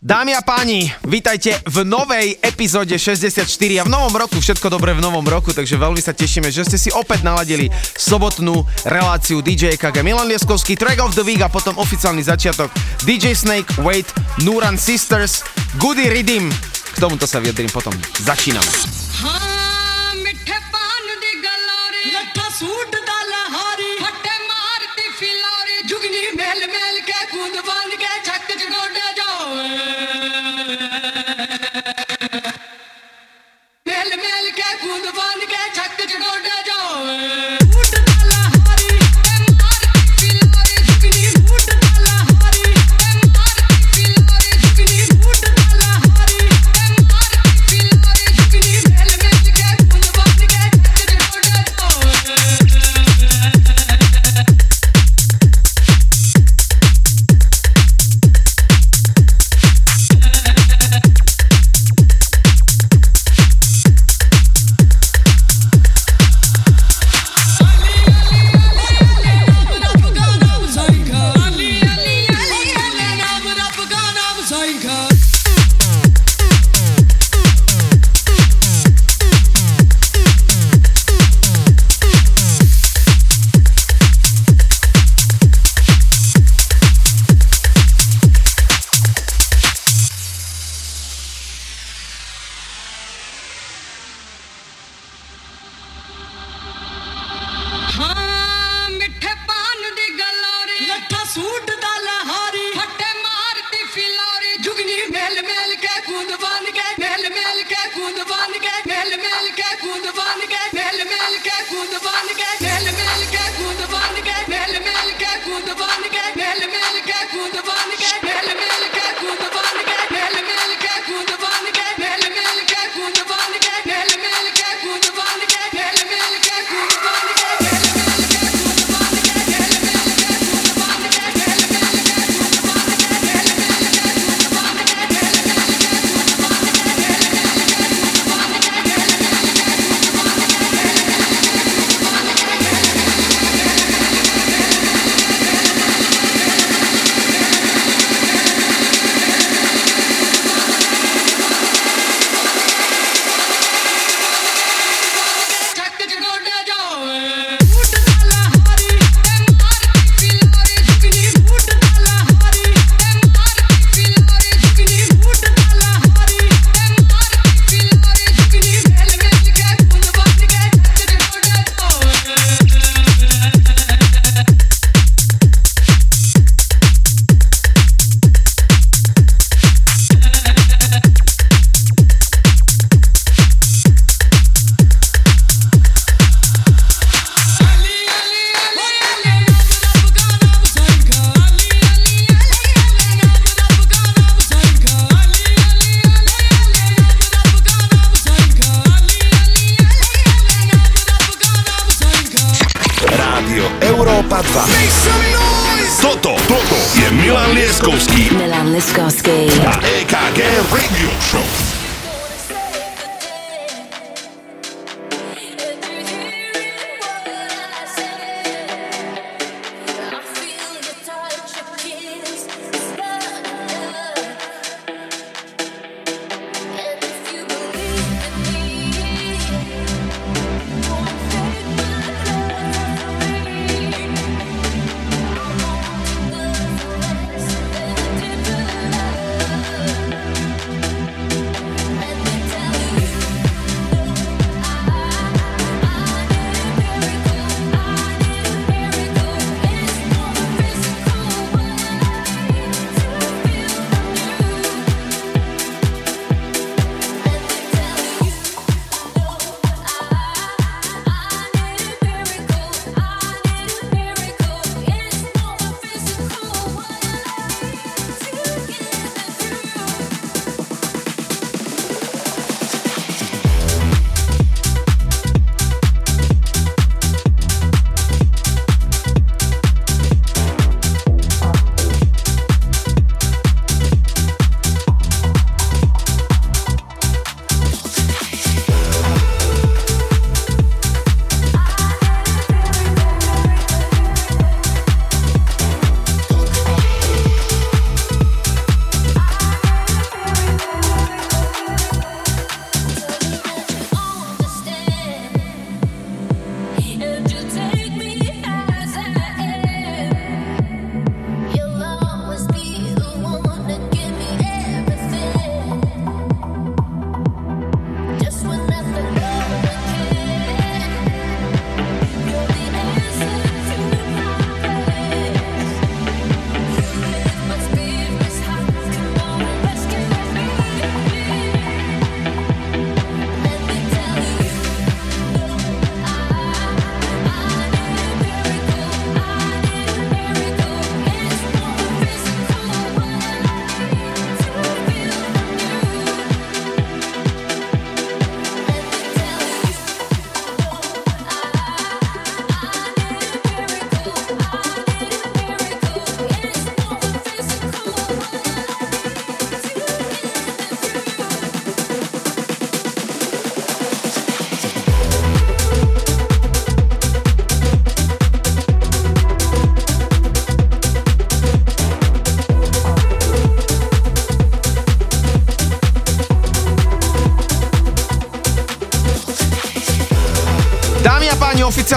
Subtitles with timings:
[0.00, 3.44] Dámy a páni, vítajte v novej epizóde 64
[3.76, 6.80] a v novom roku, všetko dobré v novom roku, takže veľmi sa tešíme, že ste
[6.80, 7.68] si opäť naladili
[8.00, 12.72] sobotnú reláciu DJ KG Milan Lieskovský, Track of the Week a potom oficiálny začiatok
[13.04, 14.08] DJ Snake, Wait,
[14.40, 15.44] Nuran Sisters,
[15.76, 16.48] Goody Rhythm.
[16.48, 17.92] K tomuto sa vyjadrím potom.
[18.24, 18.72] Začíname.
[22.40, 22.99] páni,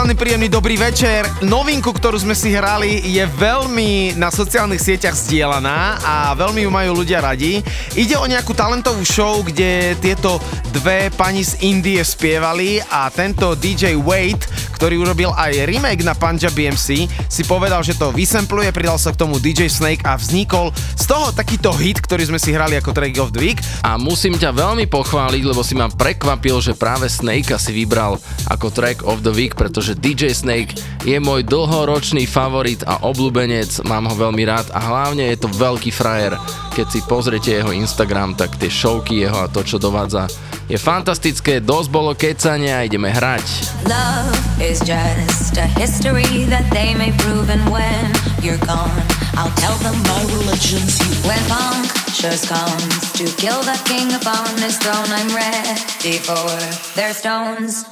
[0.04, 1.24] oficiálny príjemný dobrý večer.
[1.48, 6.92] Novinku, ktorú sme si hrali, je veľmi na sociálnych sieťach zdieľaná a veľmi ju majú
[7.00, 7.64] ľudia radi.
[7.96, 10.44] Ide o nejakú talentovú show, kde tieto
[10.76, 14.44] dve pani z Indie spievali a tento DJ Wade,
[14.76, 19.24] ktorý urobil aj remake na Punjab BMC, si povedal, že to vysempluje, pridal sa k
[19.24, 23.20] tomu DJ Snake a vznikol z toho takýto hit, ktorý sme si hrali ako track
[23.20, 23.60] of the week.
[23.84, 28.16] A musím ťa veľmi pochváliť, lebo si ma prekvapil, že práve Snake si vybral
[28.48, 30.72] ako track of the Week, pretože DJ Snake
[31.04, 35.92] je môj dlhoročný favorit a obľúbenec, mám ho veľmi rád a hlavne je to veľký
[35.92, 36.40] frajer.
[36.72, 40.32] Keď si pozriete jeho Instagram, tak tie showky jeho a to, čo dovádza,
[40.72, 43.44] je fantastické, dosť bolo kecania a ideme hrať.
[43.92, 44.32] Love
[44.64, 48.08] is just a history that they may prove and when
[48.40, 54.13] you're gone I'll tell them my religion's you When punctures comes to kill the king
[54.13, 56.50] upon his throne I'm ready for
[56.95, 57.85] their stones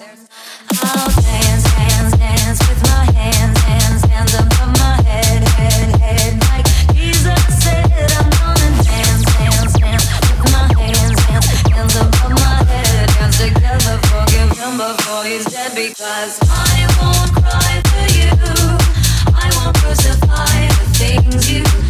[0.79, 6.39] I'll dance, dance, dance with my hands, hands, hands above my head, head, head.
[6.47, 6.65] Like
[6.95, 13.09] Jesus said, I'm gonna dance, dance, dance with my hands, hands, hands above my head.
[13.19, 18.31] Dance together, forgive him before he's dead because I won't cry for you.
[19.35, 20.60] I won't crucify
[21.19, 21.80] things you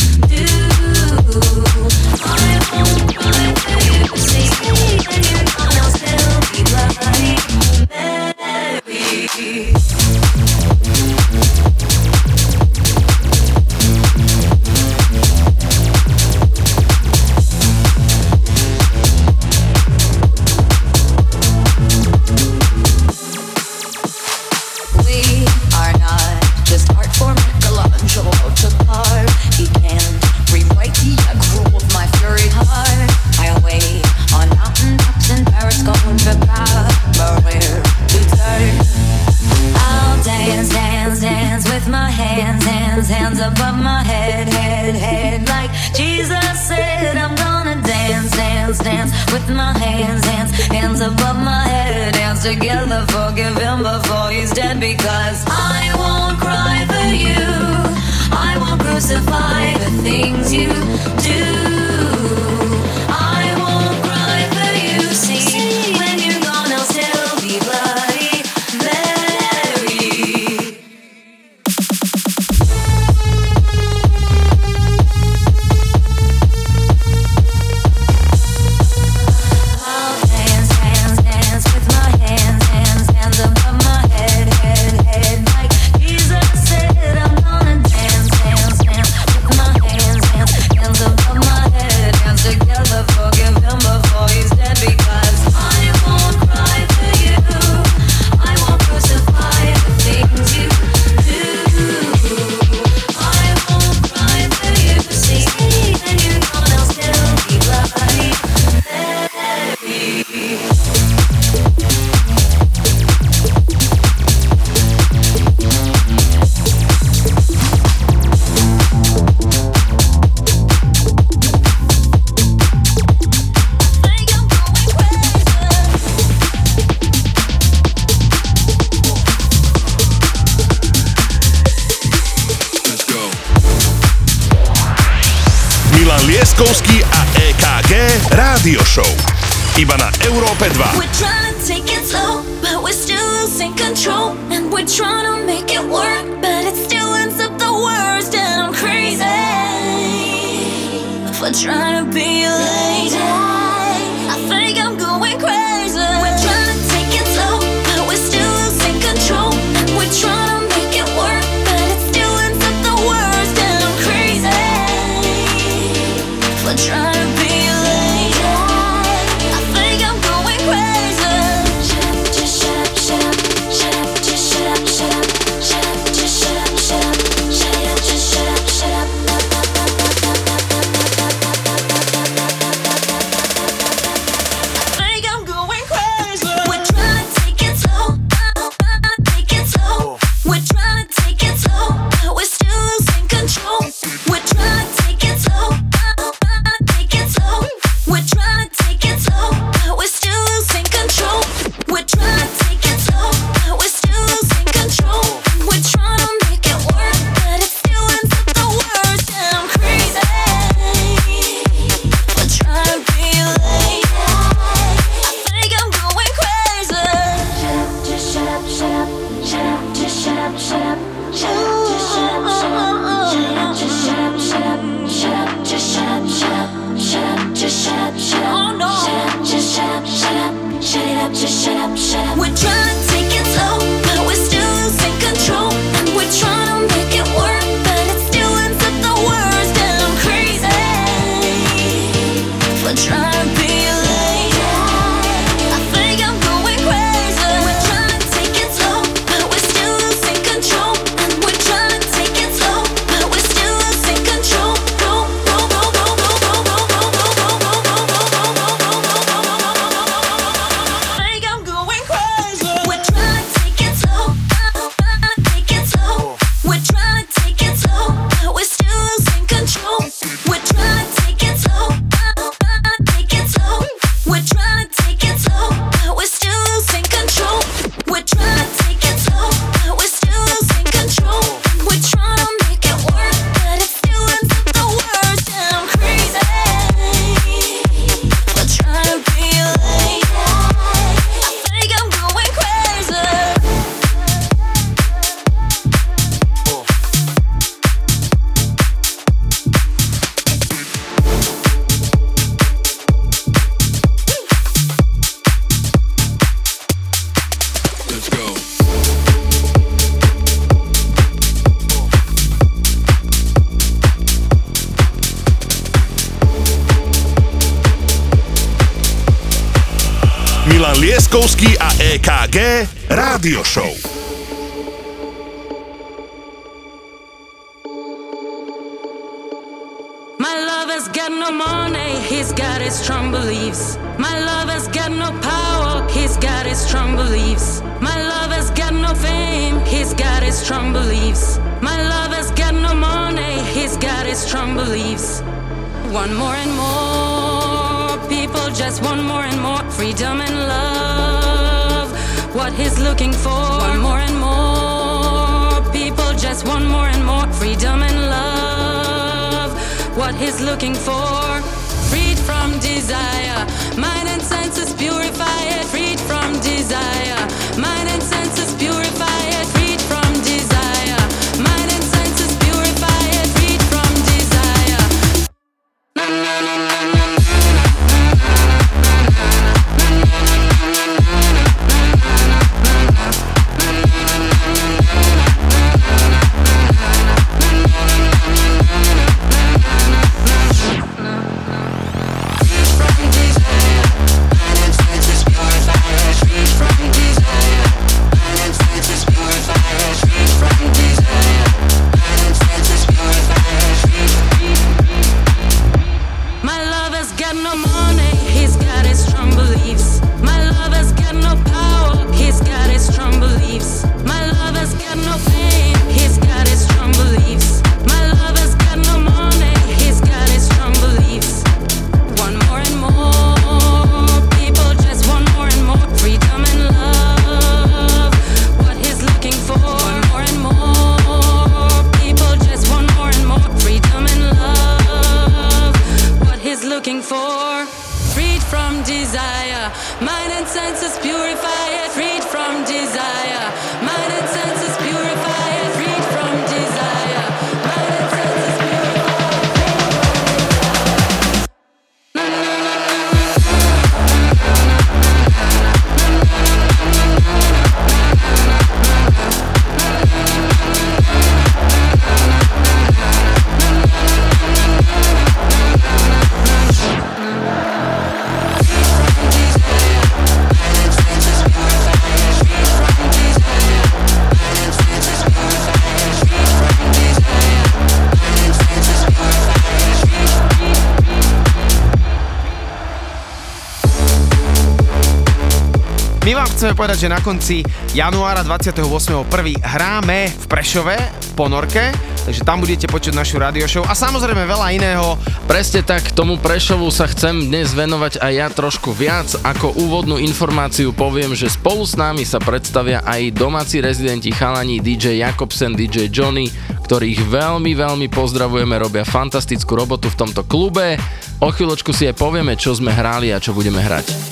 [486.91, 487.77] chceme povedať, že na konci
[488.12, 489.48] januára 28.1.
[489.79, 492.12] hráme v Prešove, v Ponorke,
[492.43, 495.39] takže tam budete počuť našu radio show a samozrejme veľa iného.
[495.71, 499.48] Presne tak, tomu Prešovu sa chcem dnes venovať aj ja trošku viac.
[499.63, 505.48] Ako úvodnú informáciu poviem, že spolu s nami sa predstavia aj domáci rezidenti chalani DJ
[505.48, 506.67] Jakobsen, DJ Johnny,
[507.07, 511.15] ktorých veľmi, veľmi pozdravujeme, robia fantastickú robotu v tomto klube.
[511.63, 514.50] O chvíľočku si aj povieme, čo sme hrali a čo budeme hrať.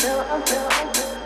[0.00, 1.19] feel, I feel, I feel.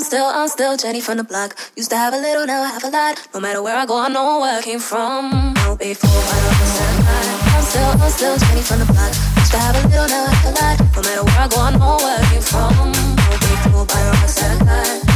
[0.00, 1.56] Still I'm still Jenny from the block.
[1.76, 3.28] Used to have a little, now I have a lot.
[3.34, 5.54] No matter where I go, I know where I came from.
[5.64, 7.26] No before, I don't I got.
[7.54, 9.12] I'm still, I'm still Jenny from the block.
[9.36, 10.76] Used to have a little, now I have a lot.
[10.96, 12.72] No matter where I go, I know where I came from.
[12.72, 14.22] No before, I don't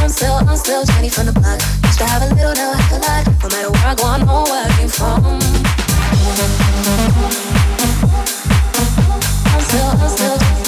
[0.03, 1.59] I'm still, I'm still Jenny from the block.
[1.83, 3.23] Used to have a little, now I have a lot.
[3.43, 5.25] No matter where I go, I know where I came from.
[9.53, 10.66] I'm still, I'm still.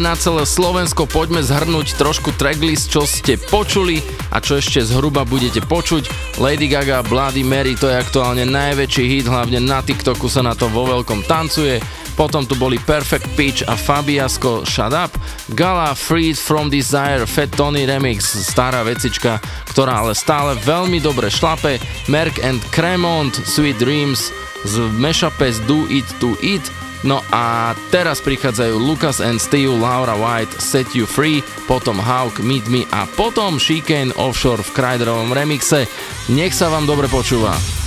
[0.00, 4.00] Na celé Slovensko, poďme zhrnúť trošku tracklist, čo ste počuli
[4.32, 6.08] a čo ešte zhruba budete počuť.
[6.40, 10.72] Lady Gaga, Bloody Mary, to je aktuálne najväčší hit, hlavne na TikToku sa na to
[10.72, 11.78] vo veľkom tancuje.
[12.16, 15.12] Potom tu boli Perfect Pitch a Fabiasko Shut Up,
[15.52, 19.36] Gala Freed from Desire, Fat Tony Remix, stará vecička,
[19.68, 21.76] ktorá ale stále veľmi dobre šlape,
[22.08, 24.32] Merck and Cremont, Sweet Dreams,
[24.64, 26.64] z mashupe z Do It To It,
[27.00, 32.68] No a teraz prichádzajú Lucas and Steve, Laura White, Set You Free, potom Hawk, Meet
[32.68, 35.88] Me a potom Chicane Offshore v Kryderovom remixe.
[36.28, 37.79] Nech sa vám dobre počúva.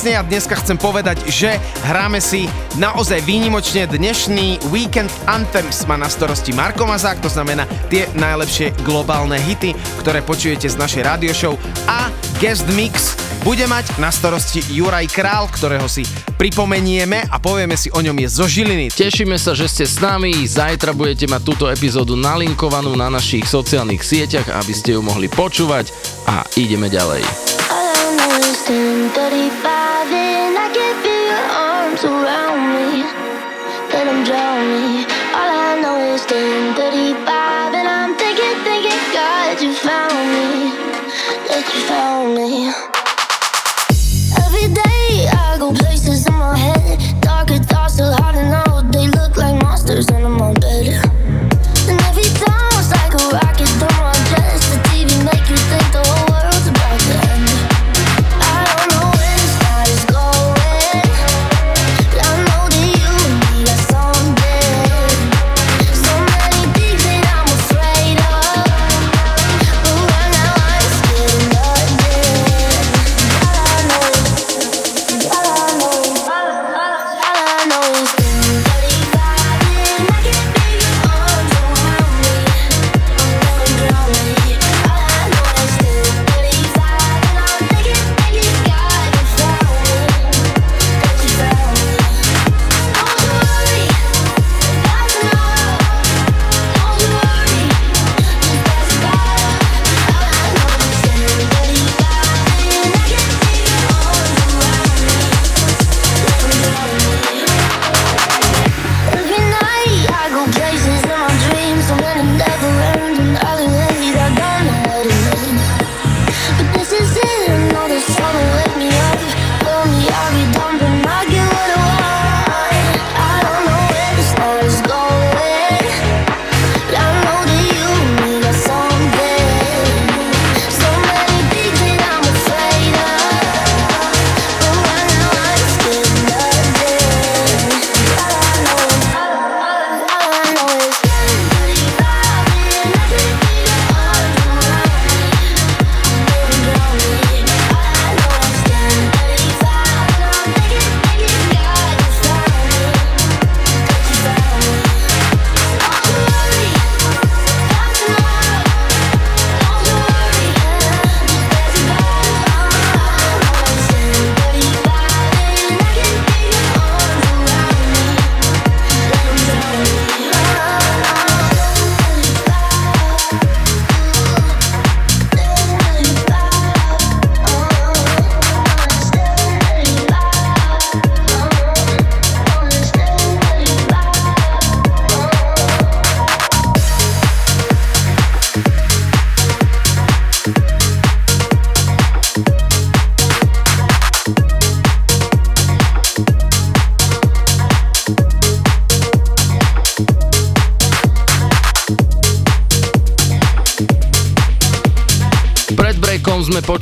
[0.00, 2.48] Úžasne a dneska chcem povedať, že hráme si
[2.80, 9.36] naozaj výnimočne dnešný Weekend Anthems má na starosti Marko Mazák, to znamená tie najlepšie globálne
[9.36, 11.52] hity, ktoré počujete z našej radio show
[11.84, 12.08] a
[12.40, 13.12] Guest Mix
[13.44, 16.08] bude mať na starosti Juraj Král, ktorého si
[16.40, 18.88] pripomenieme a povieme si o ňom je zo Žiliny.
[18.88, 20.32] Tešíme sa, že ste s nami.
[20.48, 25.92] Zajtra budete mať túto epizódu nalinkovanú na našich sociálnych sieťach, aby ste ju mohli počúvať
[26.24, 27.39] a ideme ďalej.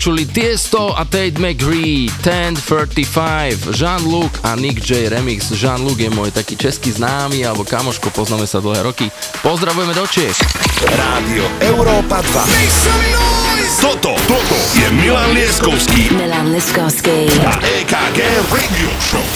[0.08, 5.52] Počuli Tiesto a Tate McGree, 1035, Jean-Luc a Nick J Remix.
[5.52, 9.12] Jean-Luc je môj taký český známy alebo kamoško, poznáme sa dlhé roky.
[9.44, 10.32] Pozdravujeme do Čech.
[10.96, 13.84] Rádio Európa 2.
[13.84, 16.08] Toto, toto je Milan Lieskovský.
[16.16, 17.28] Milan Lieskovský.
[17.44, 19.28] A EKG Radio Show.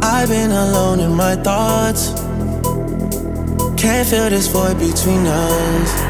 [0.00, 2.16] I've been alone in my thoughts
[3.76, 6.09] Can't feel this void between us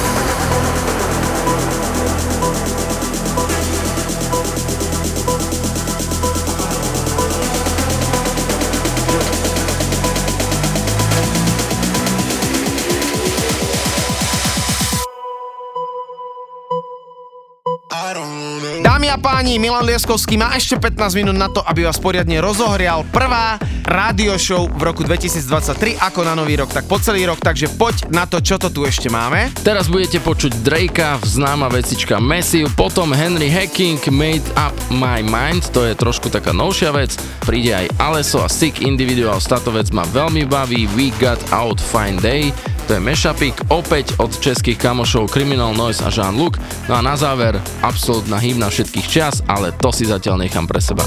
[19.21, 24.33] Páni, Milan Lieskovský má ešte 15 minút na to, aby vás poriadne rozohrial prvá rádio
[24.41, 28.25] show v roku 2023, ako na nový rok, tak po celý rok, takže poď na
[28.25, 29.53] to, čo to tu ešte máme.
[29.61, 35.85] Teraz budete počuť Drakea, známa vecička Massive, potom Henry Hacking, Made Up My Mind, to
[35.85, 37.13] je trošku taká novšia vec,
[37.45, 42.17] príde aj Aleso a Sick Individual, táto vec ma veľmi baví, We Got Out Fine
[42.17, 42.49] Day,
[42.87, 46.57] to je mešapik opäť od českých kamošov Criminal Noise a Jean-Luc.
[46.87, 51.03] No a na záver, absolútna hymna všetkých čas, ale to si zatiaľ nechám pre seba.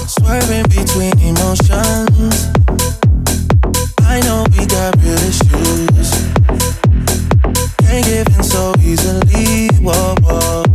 [7.85, 9.69] Can't give in so easily.
[9.79, 10.74] Whoa, whoa.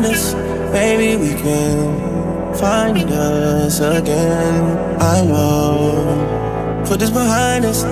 [0.00, 0.34] Behind us.
[0.72, 5.00] Maybe we can find us again.
[5.00, 6.84] I know.
[6.86, 7.84] Put this behind us.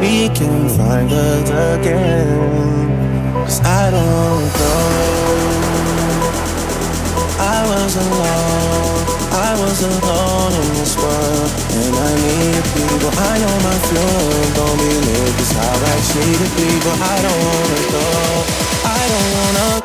[0.00, 3.44] We can find us again.
[3.44, 4.92] Cause I don't know.
[7.38, 9.02] I was alone.
[9.32, 11.50] I was alone in this world.
[11.78, 13.10] And I need people.
[13.18, 16.94] I know my feelings don't believe this how I treated people.
[17.02, 18.06] I don't wanna go.
[18.84, 19.81] I don't wanna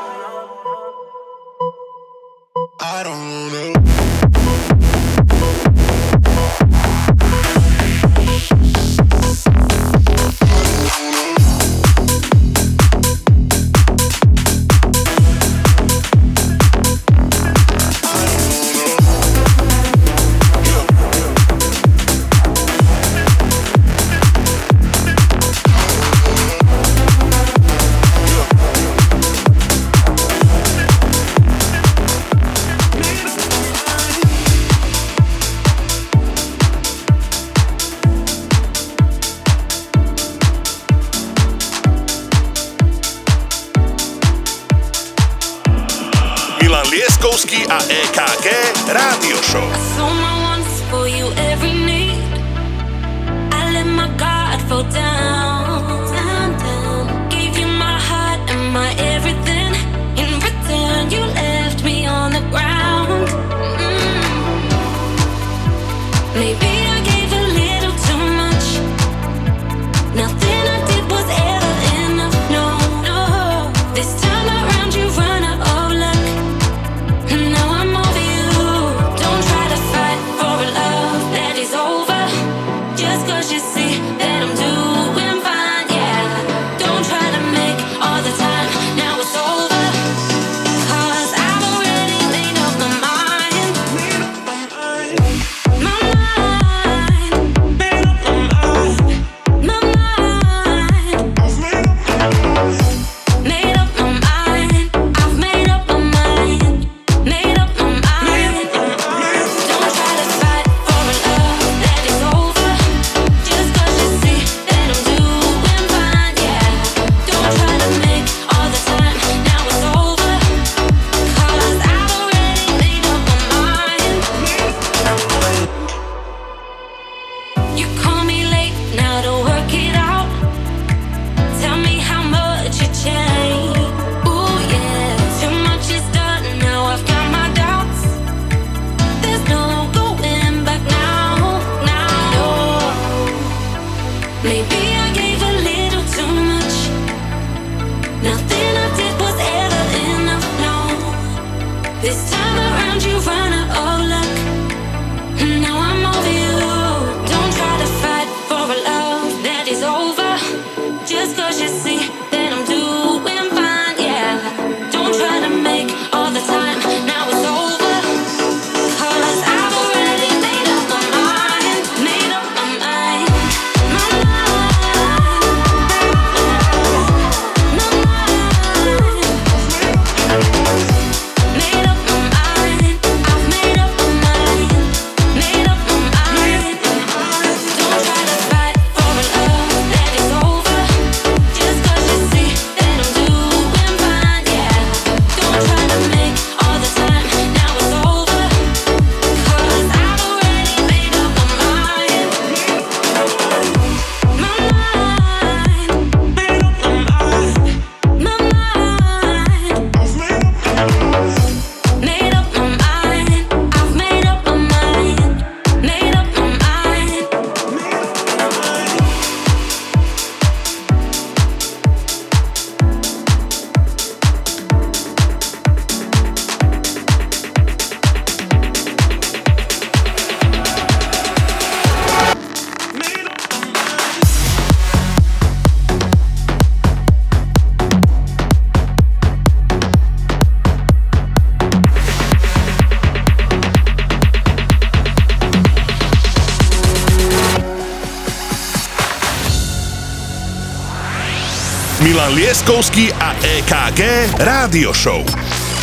[252.68, 254.01] Milan Lieskovský a EKG
[254.43, 255.24] Rádio Show.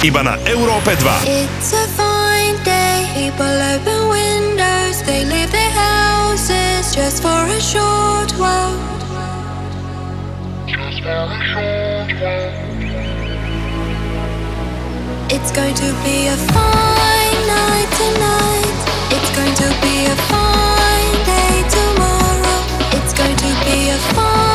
[0.04, 1.24] Iba na Európe 2.
[1.24, 8.36] It's a fine day, people open windows, they leave their houses just for a short
[8.36, 8.76] while.
[10.68, 12.52] Just for a short while.
[15.32, 18.76] It's going to be a fine night tonight.
[19.08, 22.60] It's going to be a fine day tomorrow.
[22.92, 24.53] It's going to be a fine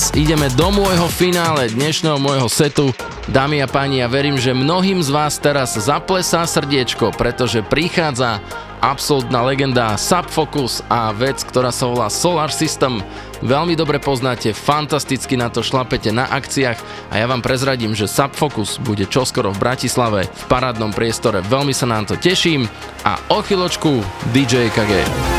[0.00, 2.88] teraz ideme do môjho finále dnešného môjho setu.
[3.28, 8.40] Dámy a páni, ja verím, že mnohým z vás teraz zaplesá srdiečko, pretože prichádza
[8.80, 13.04] absolútna legenda Subfocus a vec, ktorá sa volá Solar System.
[13.44, 16.80] Veľmi dobre poznáte, fantasticky na to šlapete na akciách
[17.12, 21.44] a ja vám prezradím, že Subfocus bude čoskoro v Bratislave v parádnom priestore.
[21.44, 22.64] Veľmi sa na to teším
[23.04, 24.00] a o chvíľočku
[24.32, 25.29] DJ KG.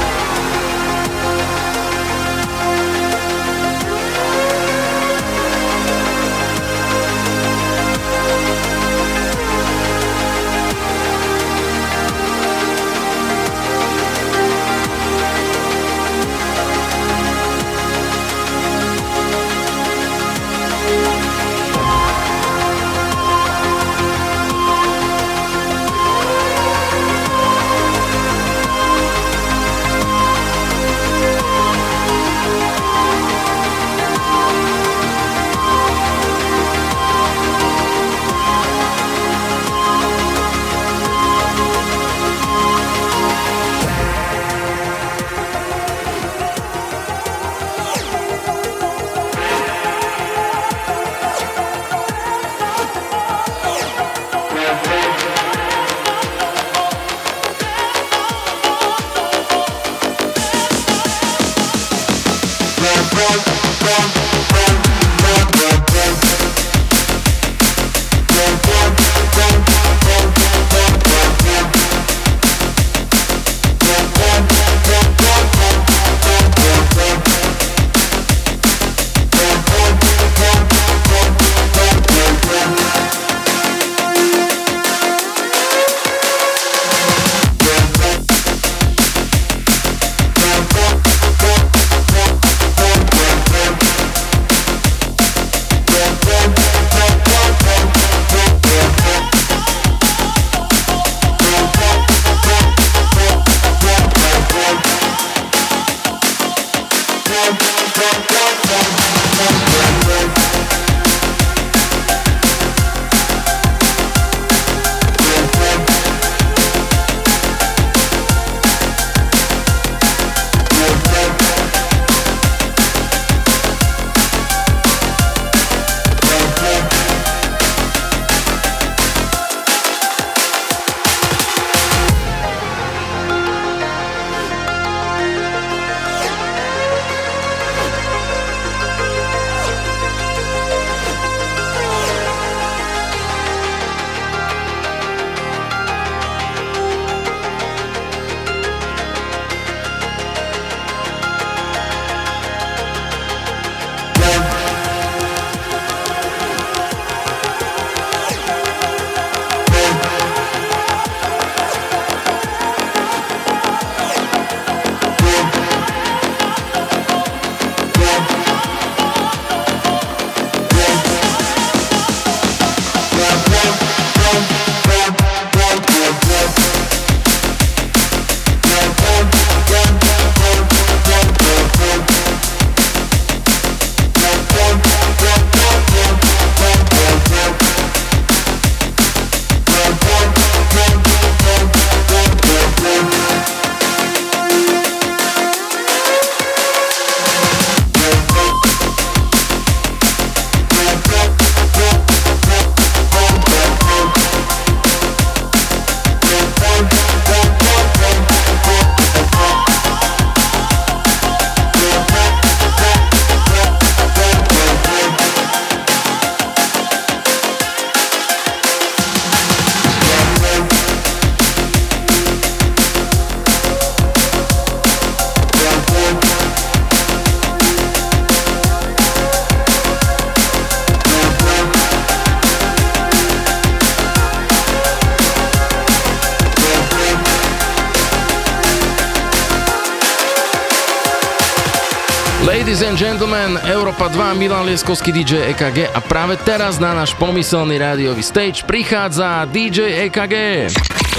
[244.01, 249.45] Európa 2, Milan Lieskovský DJ EKG a práve teraz na náš pomyselný rádiový stage prichádza
[249.45, 250.33] DJ EKG.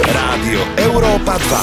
[0.02, 1.38] Rádio Európa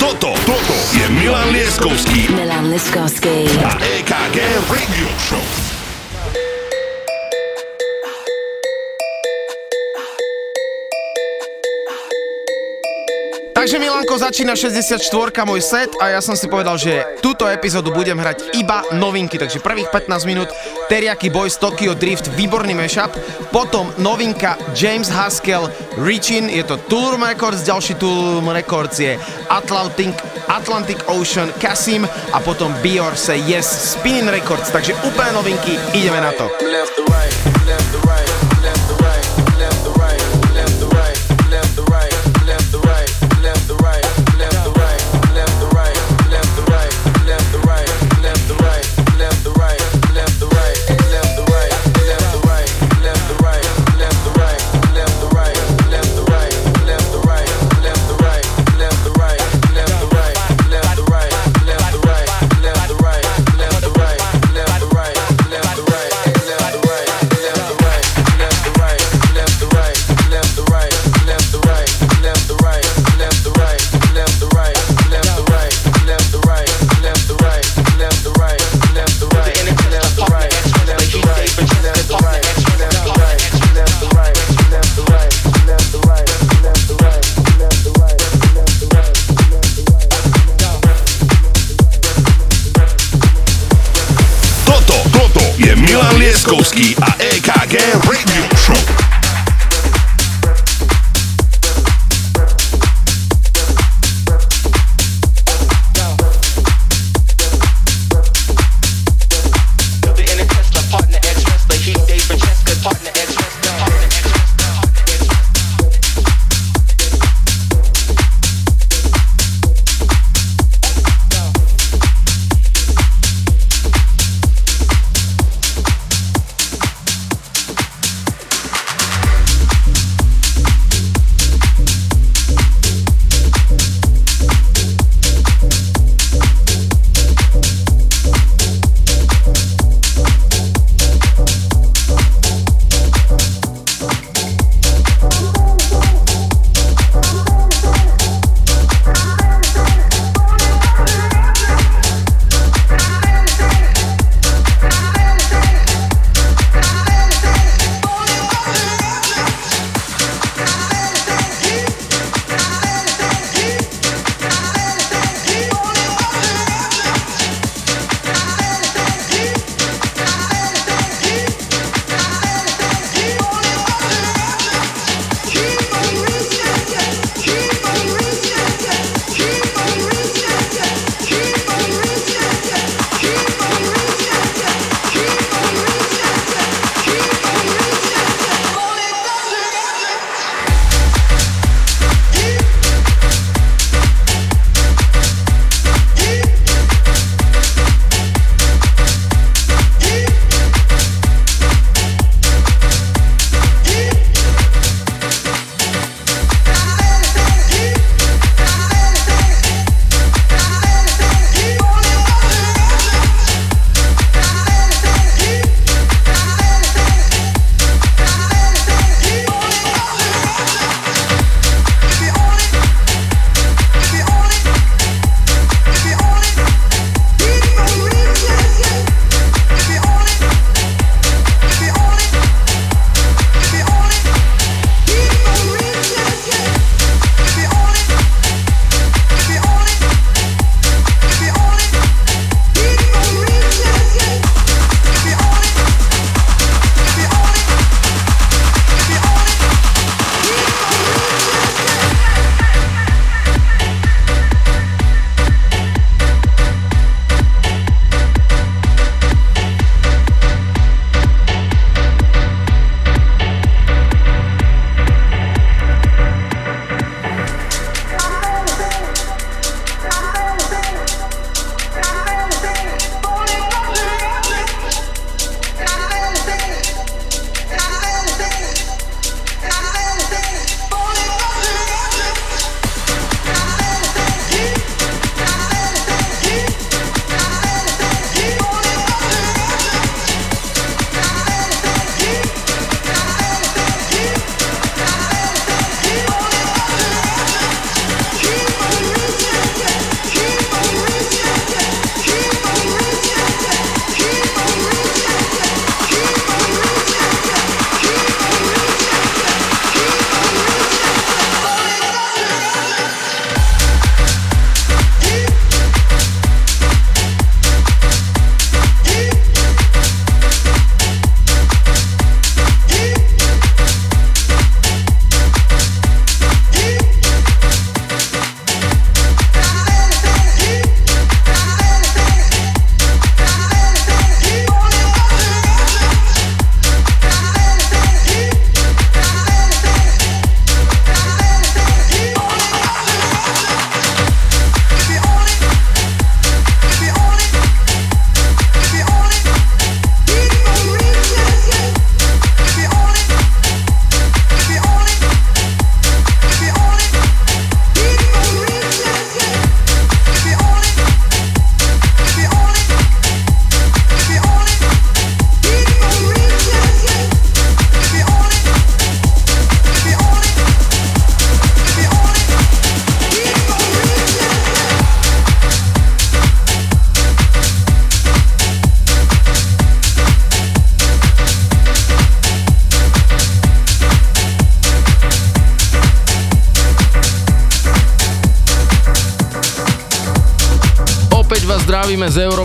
[0.00, 2.32] Toto, toto je Milan Lieskovský.
[2.32, 3.44] Milan Lieskovský.
[3.60, 4.40] A EKG
[4.72, 5.63] Radio Show.
[14.14, 15.10] Ako začína 64
[15.42, 19.58] môj set a ja som si povedal, že túto epizódu budem hrať iba novinky, takže
[19.58, 20.54] prvých 15 minút
[20.86, 23.10] Teriaki Boys Tokyo Drift, výborný mashup,
[23.50, 25.66] potom novinka James Haskell,
[25.98, 29.18] Richin, je to Tulum Records, ďalší Tulum Records je
[29.50, 30.14] Atlantic,
[30.46, 33.66] Atlantic Ocean, Kasim a potom Beyonce Yes,
[33.98, 36.46] Spinning Records, takže úplne novinky, ideme na to.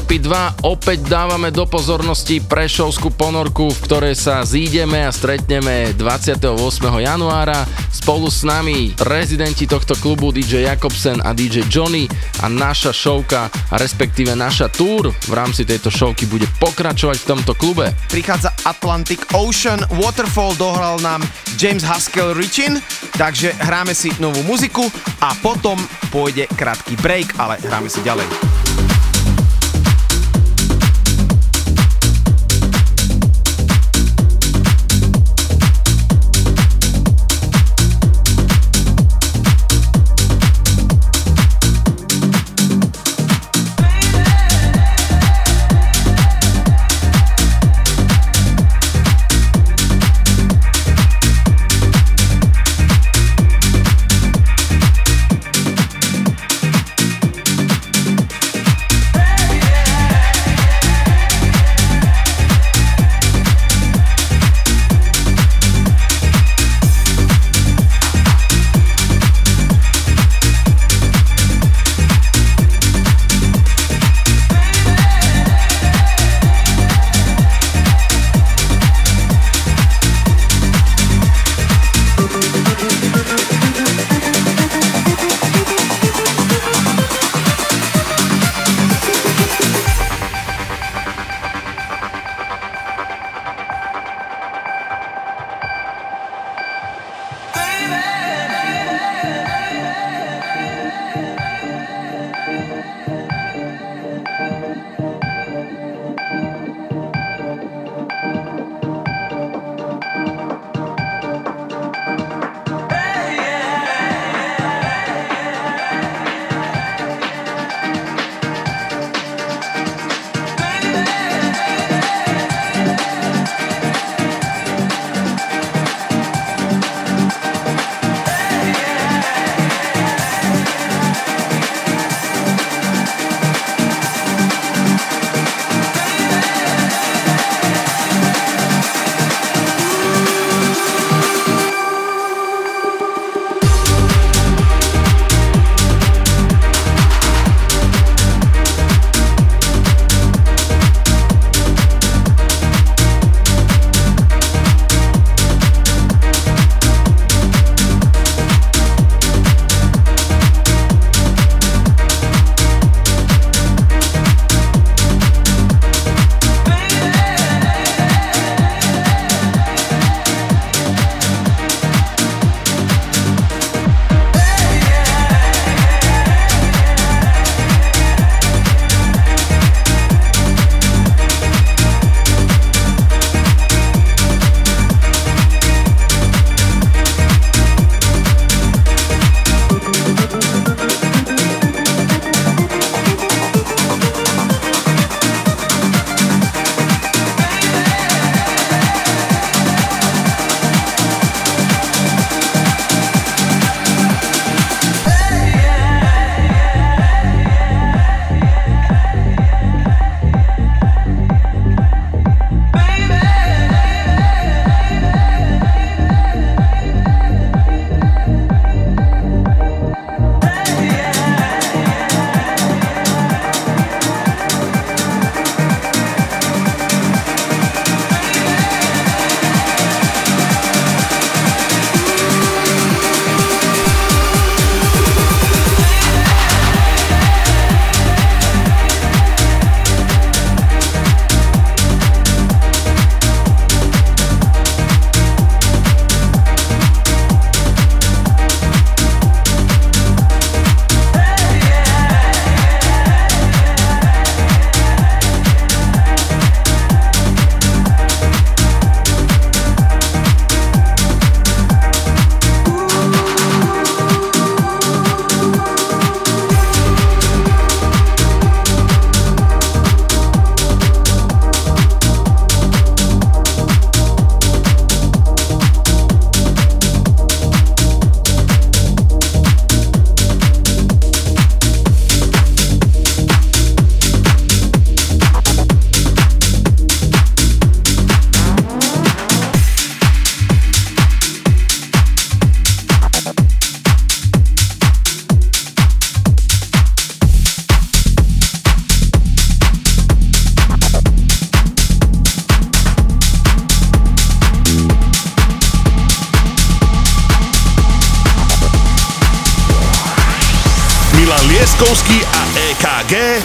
[0.10, 0.66] Európy 2.
[0.66, 6.50] Opäť dávame do pozornosti prešovskú ponorku, v ktorej sa zídeme a stretneme 28.
[6.98, 7.70] januára.
[7.94, 12.10] Spolu s nami rezidenti tohto klubu DJ Jakobsen a DJ Johnny
[12.42, 17.94] a naša šovka, respektíve naša tour v rámci tejto šovky bude pokračovať v tomto klube.
[18.10, 21.22] Prichádza Atlantic Ocean, Waterfall dohral nám
[21.62, 22.82] James Haskell Richin,
[23.14, 24.90] takže hráme si novú muziku
[25.22, 25.78] a potom
[26.10, 28.26] pôjde krátky break, ale hráme si ďalej.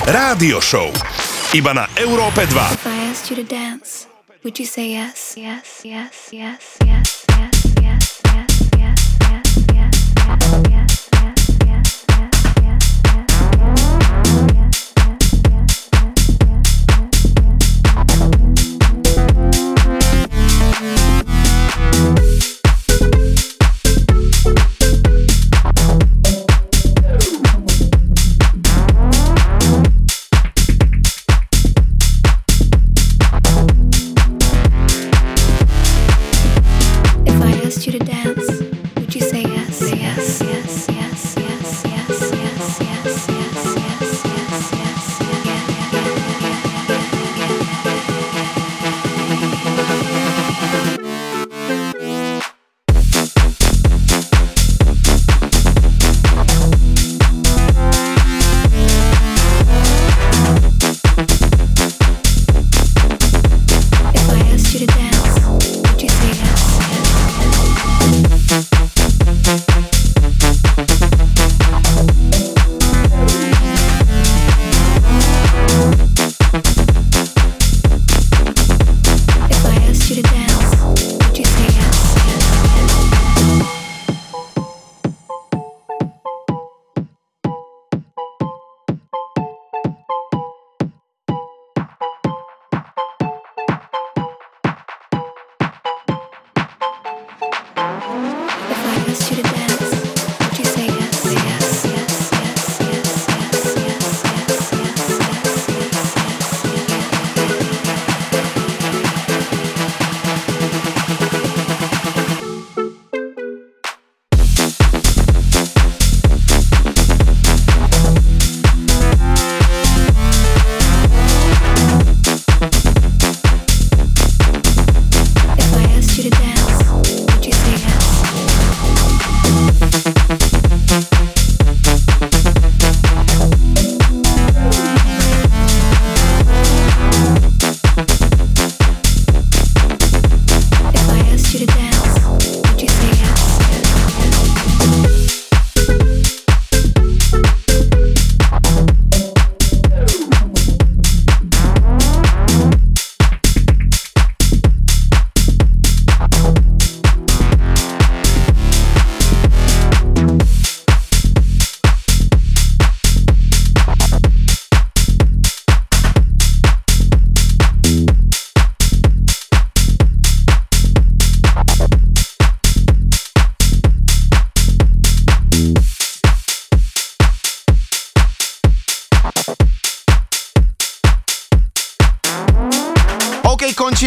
[0.04, 0.92] Rádio Show.
[1.56, 2.76] Iba na Európe 2.
[2.76, 4.04] If I asked you to dance,
[4.44, 6.73] would you say yes, yes, yes, yes,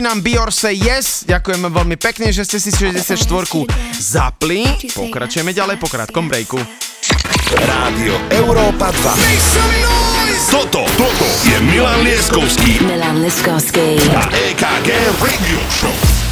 [0.08, 0.24] nám
[0.56, 1.28] Say Yes.
[1.28, 3.28] Ďakujeme veľmi pekne, že ste si 64
[4.00, 4.64] zapli.
[4.96, 6.56] Pokračujeme ďalej po krátkom breaku.
[7.52, 10.48] Rádio Európa 2.
[10.48, 14.00] Toto, toto je Milan Lieskovský Milan Liskovský.
[14.16, 14.88] a EKG
[15.20, 16.28] Radio Show.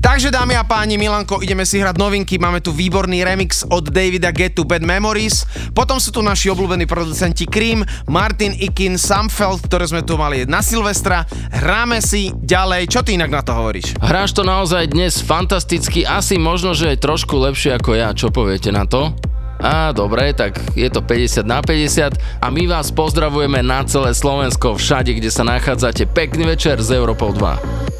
[0.00, 2.40] Takže dámy a páni, Milanko, ideme si hrať novinky.
[2.40, 5.44] Máme tu výborný remix od Davida Getu Bad Memories.
[5.72, 10.60] Potom sú tu naši obľúbení producenti Cream, Martin Ikin, Samfeld, ktoré sme tu mali na
[10.60, 11.24] Silvestra.
[11.50, 12.90] Hráme si ďalej.
[12.90, 13.94] Čo ty inak na to hovoríš?
[14.02, 18.10] Hráš to naozaj dnes fantasticky, asi možno, že aj trošku lepšie ako ja.
[18.14, 19.14] Čo poviete na to?
[19.60, 24.80] Á, dobre, tak je to 50 na 50 a my vás pozdravujeme na celé Slovensko,
[24.80, 26.08] všade, kde sa nachádzate.
[26.08, 27.99] Pekný večer z Europou 2.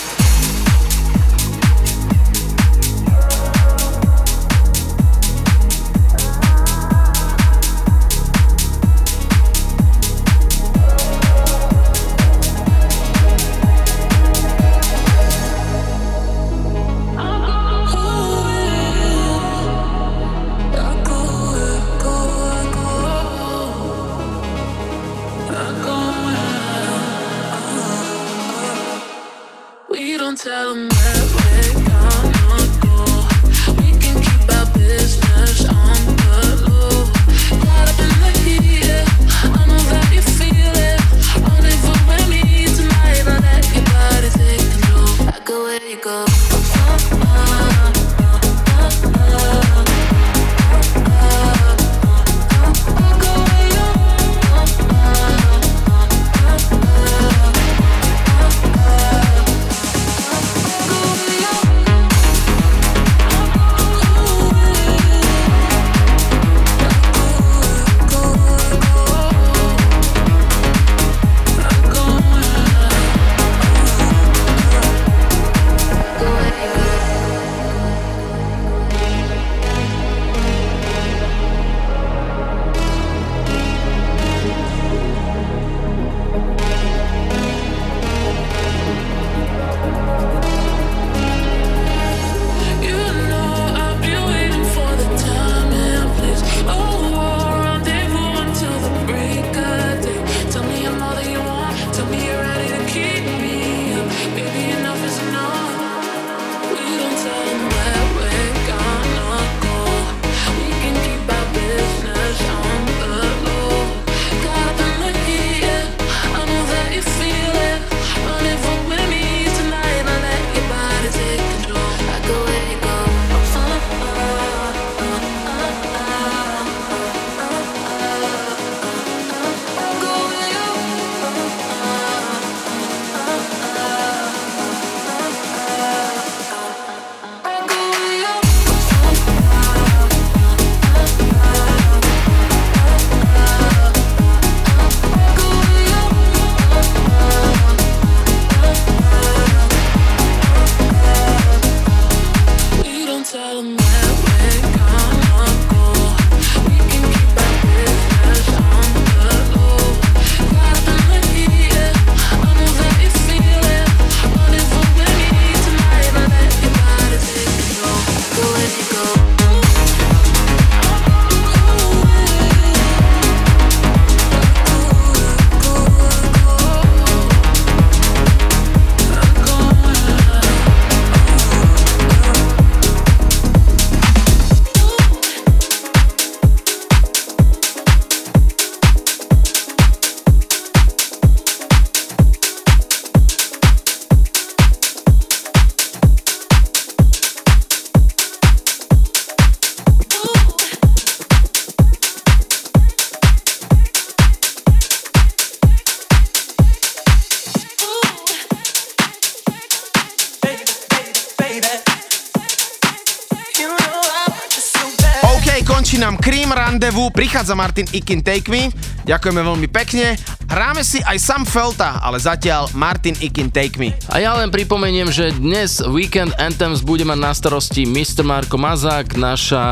[217.31, 218.67] Prichádza Martin Ikin Take Me,
[219.07, 220.19] ďakujeme veľmi pekne.
[220.51, 223.95] Hráme si aj Sam Felta, ale zatiaľ Martin Ikin Take Me.
[224.11, 228.27] A ja len pripomeniem, že dnes Weekend Anthems bude mať na starosti Mr.
[228.27, 229.63] Marko Mazák, naša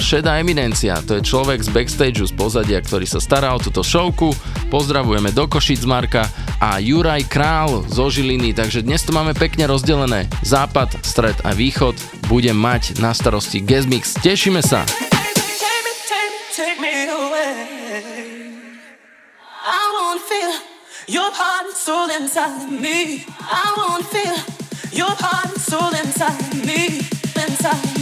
[0.00, 0.96] šedá eminencia.
[1.04, 4.32] To je človek z backstageu, z pozadia, ktorý sa stará o túto showku.
[4.72, 6.24] Pozdravujeme do Košic Marka
[6.64, 10.32] a Juraj Král zo Žiliny, takže dnes to máme pekne rozdelené.
[10.40, 11.92] Západ, stred a východ
[12.32, 14.16] bude mať na starosti Gezmix.
[14.16, 14.88] Tešíme sa!
[21.08, 23.24] your heart and soul inside me.
[23.40, 24.36] I wanna feel
[24.92, 26.98] your heart and soul inside me,
[27.36, 27.95] inside.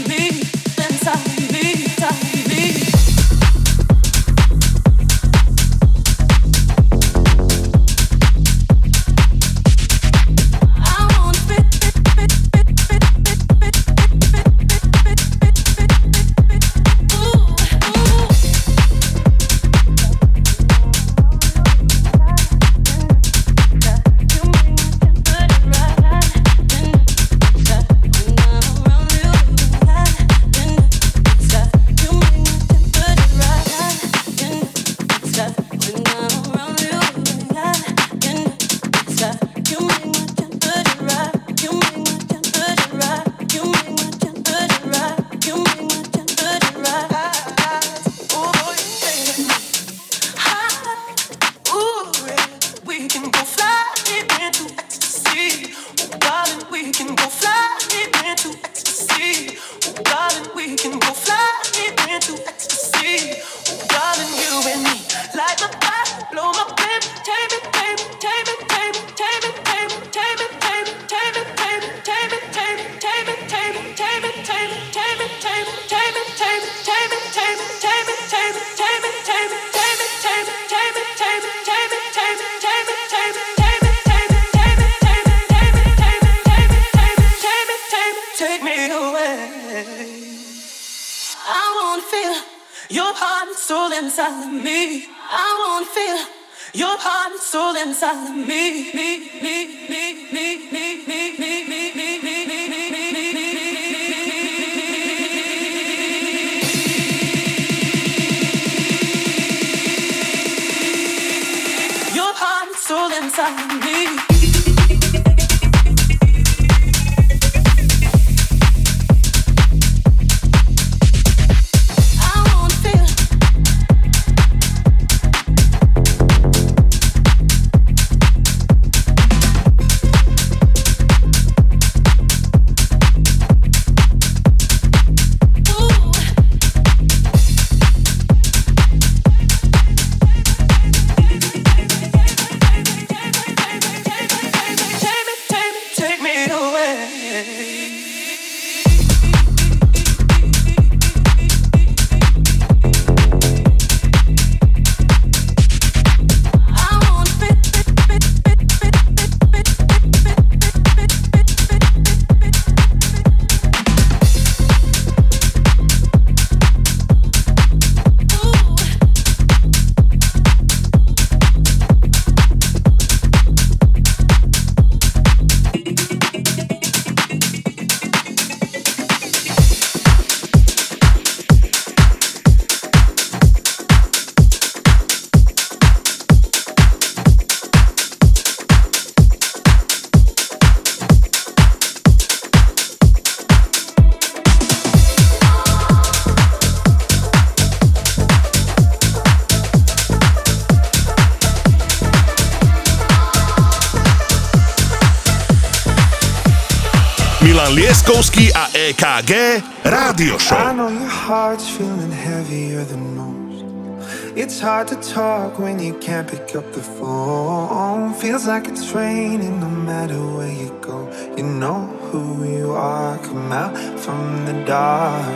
[214.55, 218.15] It's hard to talk when you can't pick up the phone.
[218.15, 221.11] Feels like it's raining no matter where you go.
[221.37, 225.27] You know who you are, come out from the dark.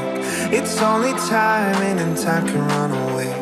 [0.53, 3.35] It's only time and time can run away.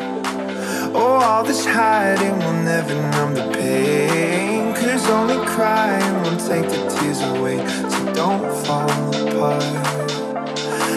[0.95, 4.73] Oh, all this hiding will never numb the pain.
[4.73, 7.57] Cause only crying will take the tears away.
[7.91, 9.63] So don't fall apart.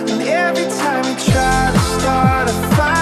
[0.08, 2.99] And every time you try to start a fight,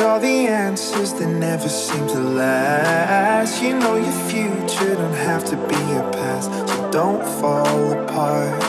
[0.00, 3.60] All the answers that never seem to last.
[3.60, 8.62] You know your future don't have to be your past, so don't fall apart.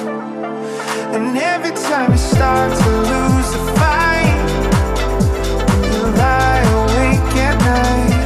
[1.13, 4.41] And every time you start to lose the fight,
[5.93, 8.18] you lie awake at night.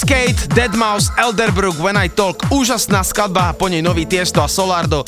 [0.00, 5.04] Cascade, Deadmau5, Elderbrook, When I Talk, úžasná skladba a po nej nový Tiesto a Solardo.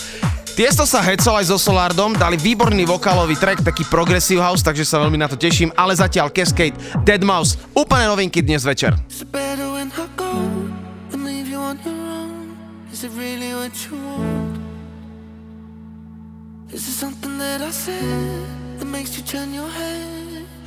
[0.52, 5.00] Tiesto sa hecal aj so Solardom, dali výborný vokálový track, taký progressive house, takže sa
[5.00, 6.76] veľmi na to teším, ale zatiaľ Cascade,
[7.08, 8.92] Deadmau5, úplne novinky dnes večer.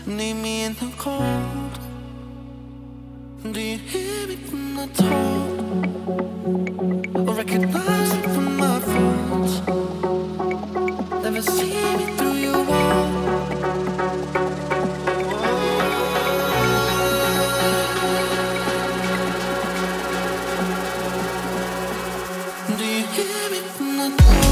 [0.05, 1.84] Leave me in the cold?
[3.53, 5.59] Do you hear me when I talk?
[7.27, 9.61] Or recognize me from my faults?
[11.23, 12.65] Never see me through your.
[22.77, 24.44] Do you hear me when I talk?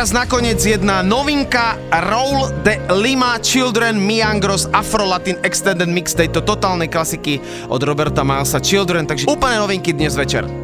[0.00, 1.76] Teraz nakoniec jedna novinka
[2.08, 7.36] Roll de Lima Children Miangros Afro Latin Extended Mix tejto totálnej klasiky
[7.68, 10.59] od Roberta Milesa Children, takže úplne novinky dnes večer.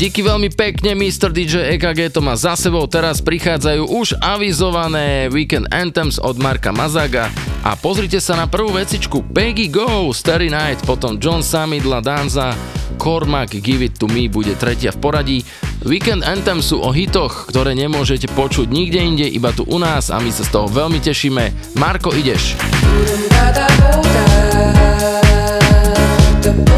[0.00, 1.28] Díky veľmi pekne, Mr.
[1.28, 2.88] DJ EKG to má za sebou.
[2.88, 7.28] Teraz prichádzajú už avizované Weekend Anthems od Marka Mazaga.
[7.60, 12.56] A pozrite sa na prvú vecičku Peggy Go, Starry Night, potom John Summit, La Danza,
[12.96, 15.38] Cormac Give It To Me bude tretia v poradí.
[15.84, 20.16] Weekend Anthem sú o hitoch, ktoré nemôžete počuť nikde inde, iba tu u nás a
[20.16, 21.76] my sa z toho veľmi tešíme.
[21.76, 22.56] Marko, ideš.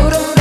[0.02, 0.31] 별이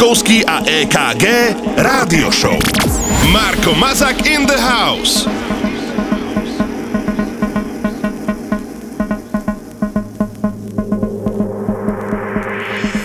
[0.00, 1.24] Laskovský a EKG
[1.76, 2.56] Rádio Show.
[3.36, 5.28] Marco Mazak in the house.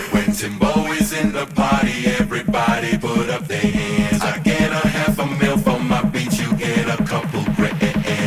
[0.08, 4.24] When Timbo is in the party, everybody put up their hands.
[4.24, 7.76] I get a half a mil for my beat, you get a couple grand.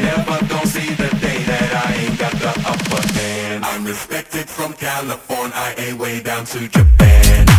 [0.06, 3.66] Never gonna see the day that I ain't got the upper hand.
[3.66, 7.50] I'm respected from California, I ain't way down to Japan.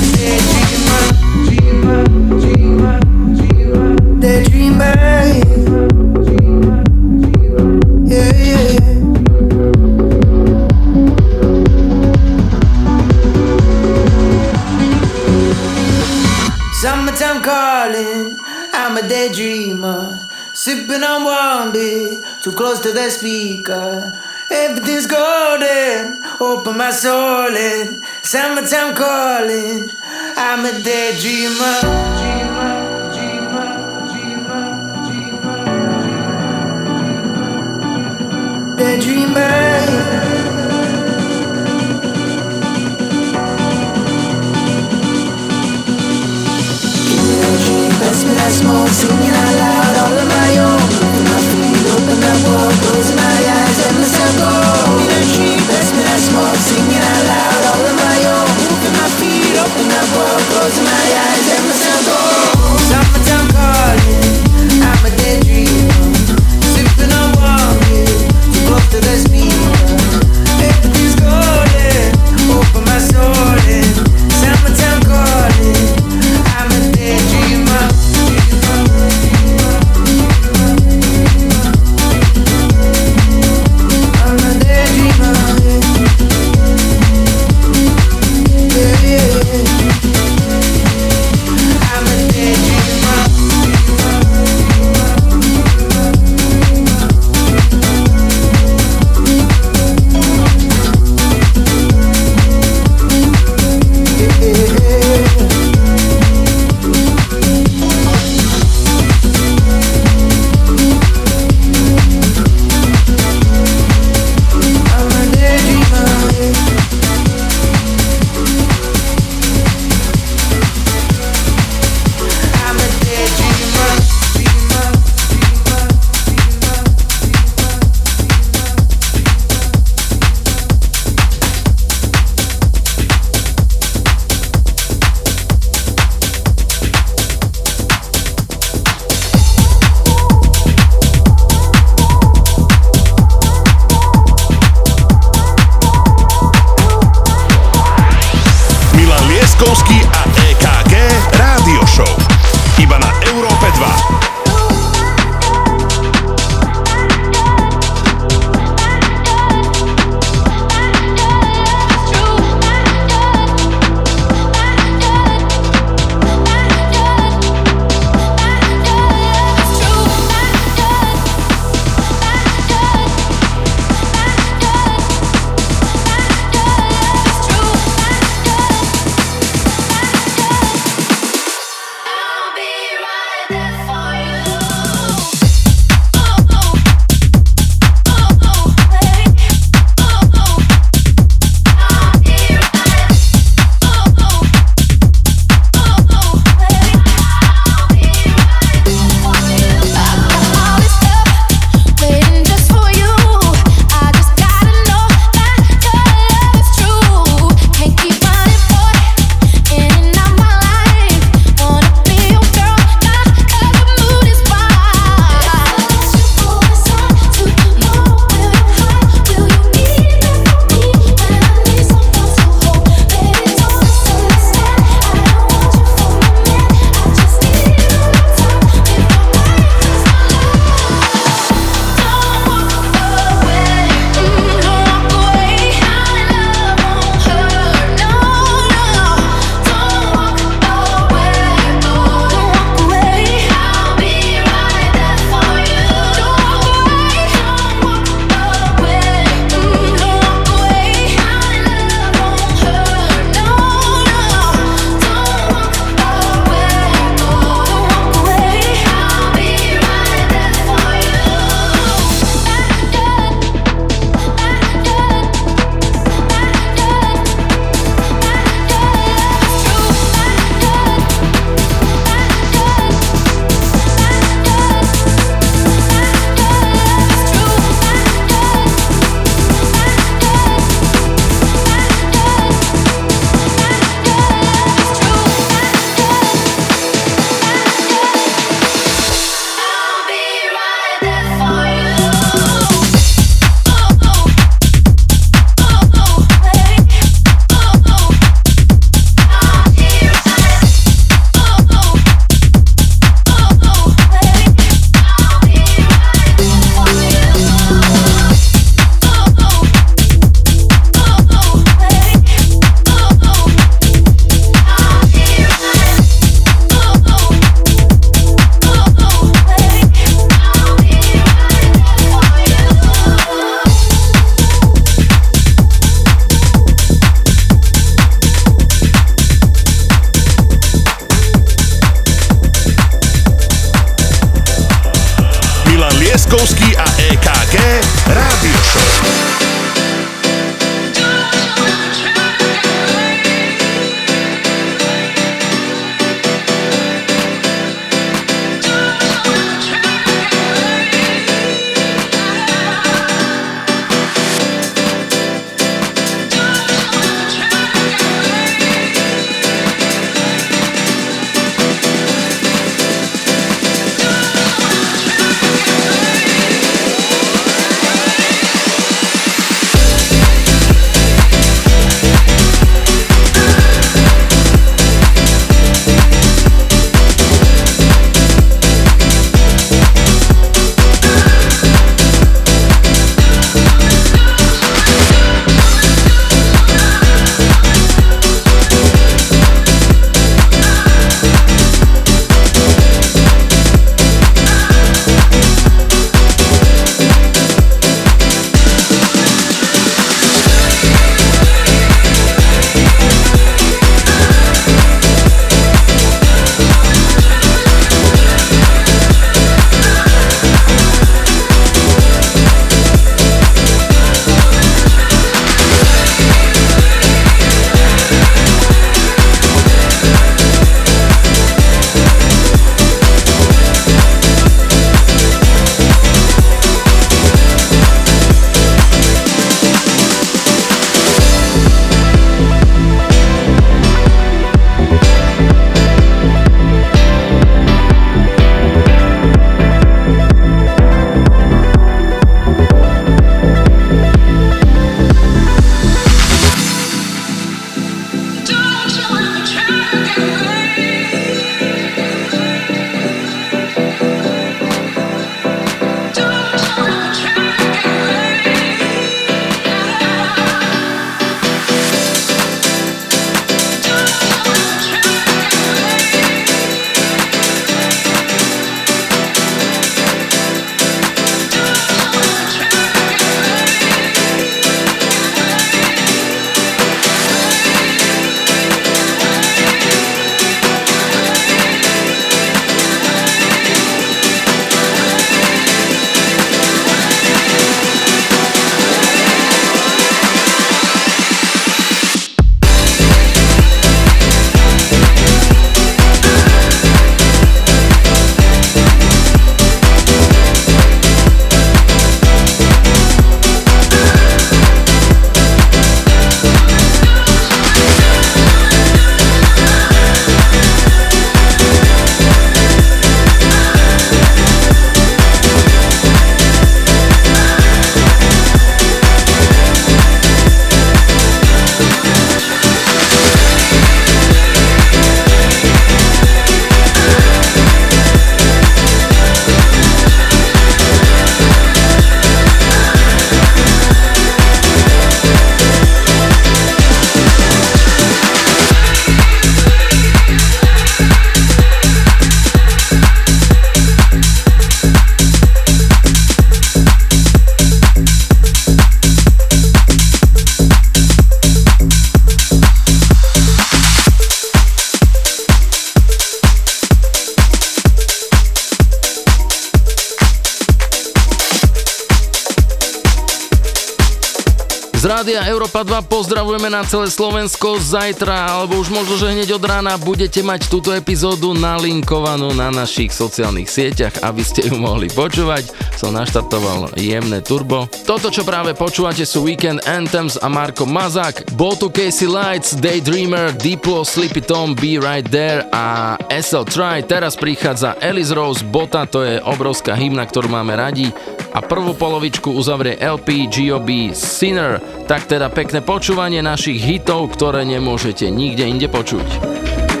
[566.71, 567.75] Na celé Slovensko.
[567.83, 573.11] Zajtra, alebo už možno, že hneď od rána budete mať túto epizódu nalinkovanú na našich
[573.11, 575.67] sociálnych sieťach, aby ste ju mohli počúvať.
[576.01, 577.85] Som naštartoval jemné turbo.
[578.09, 581.45] Toto, čo práve počúvate, sú Weekend Anthems a Marko Mazak.
[581.53, 587.05] Bol Casey Lights, Daydreamer, Diplo, Sleepy Tom, Be Right There a SL Try.
[587.05, 591.13] Teraz prichádza Alice Rose, Bota, to je obrovská hymna, ktorú máme radi.
[591.53, 594.81] A prvú polovičku uzavrie LP GOB Sinner.
[595.05, 600.00] Tak teda pekné počúvanie našich hitov, ktoré nemôžete nikde inde počuť.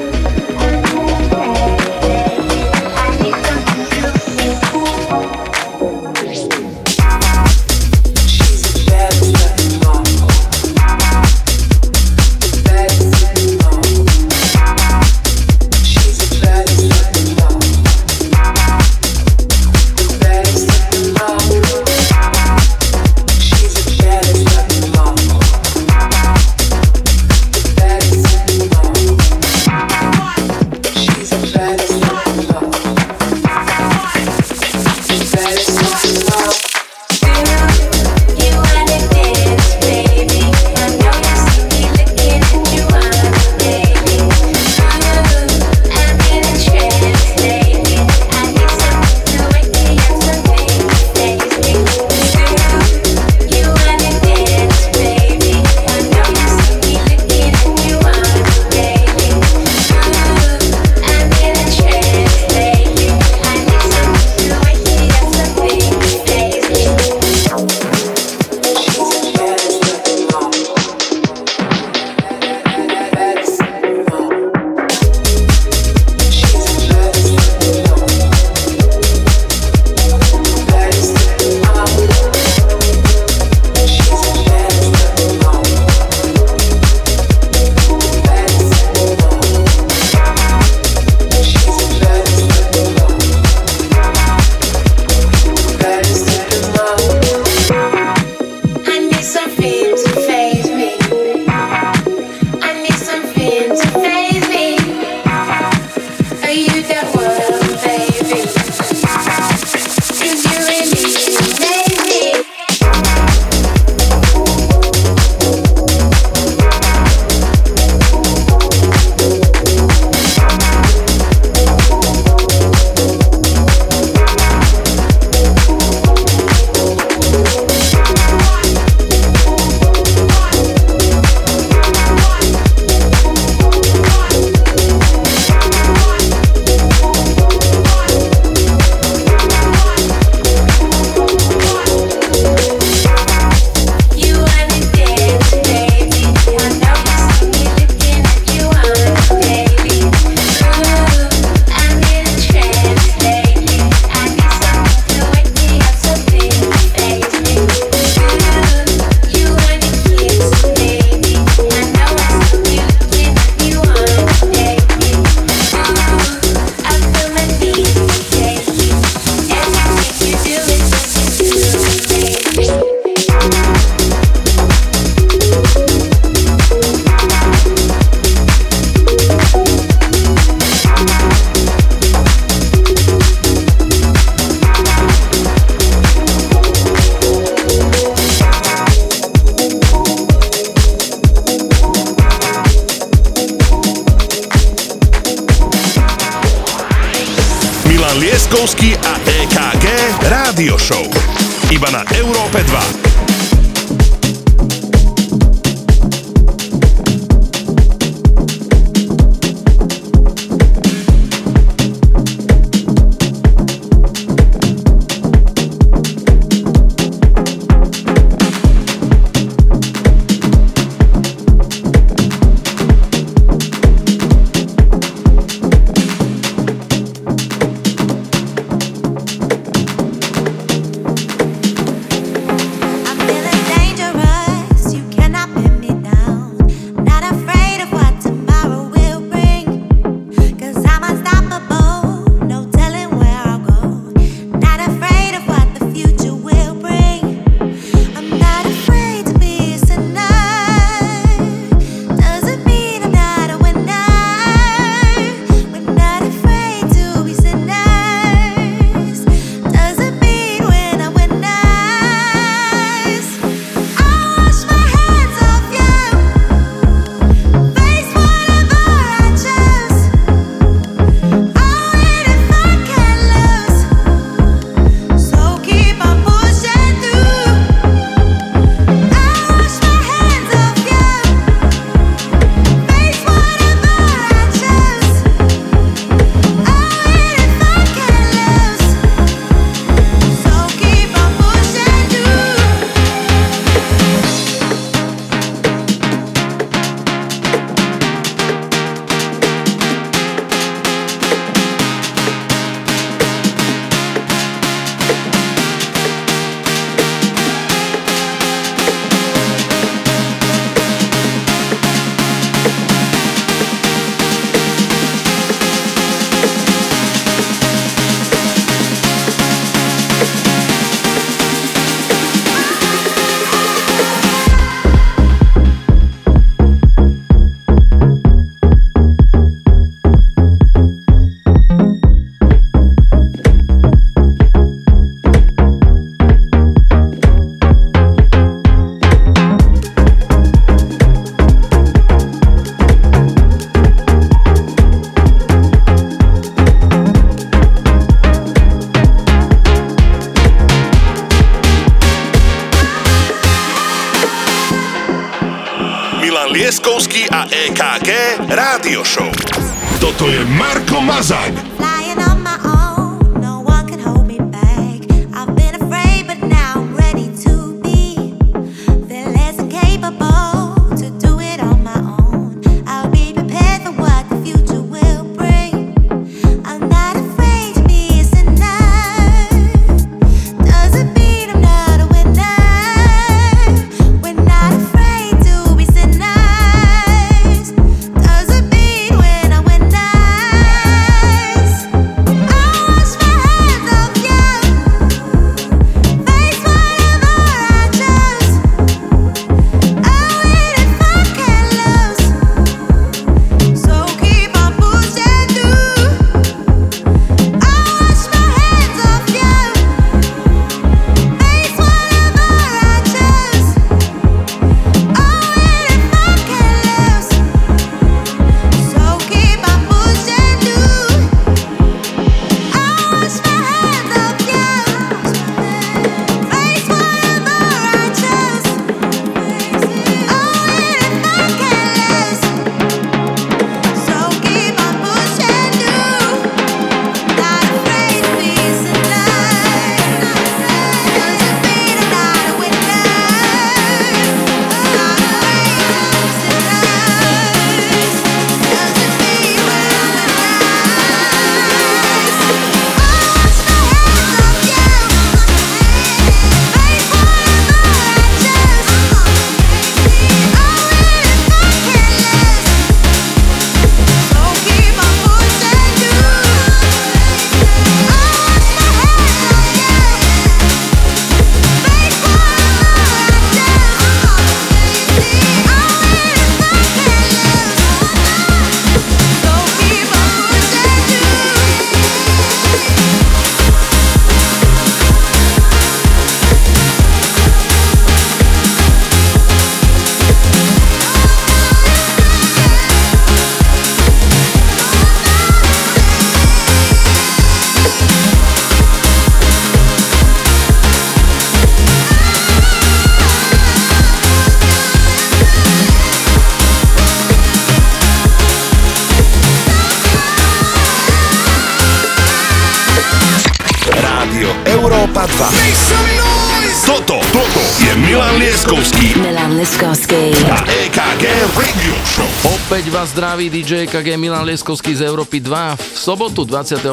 [523.31, 525.79] Zdraví DJ KG Milan Lieskovský z Európy 2.
[525.79, 526.83] V sobotu 28.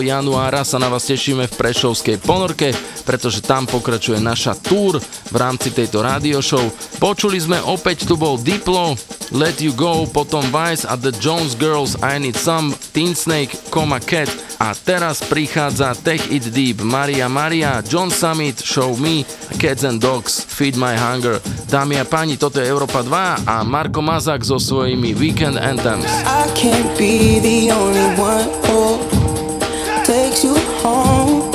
[0.00, 2.72] januára sa na vás tešíme v Prešovskej ponorke,
[3.04, 6.64] pretože tam pokračuje naša tour v rámci tejto radio show.
[6.96, 8.96] Počuli sme opäť tu bol Diplo,
[9.36, 14.00] Let You Go, potom Vice a The Jones Girls, I Need Some, Teen Snake, Coma
[14.00, 14.32] Cat
[14.64, 19.28] a teraz prichádza Tech It Deep, Maria Maria, John Summit, Show Me,
[19.60, 21.36] Cats and Dogs, Feed My Hunger.
[21.74, 26.06] Dámy a páni, toto je Európa 2 a Marko Mazak so svojimi Weekend Anthems.
[26.22, 30.54] I can't be the only one oh, who takes you
[30.86, 31.50] home.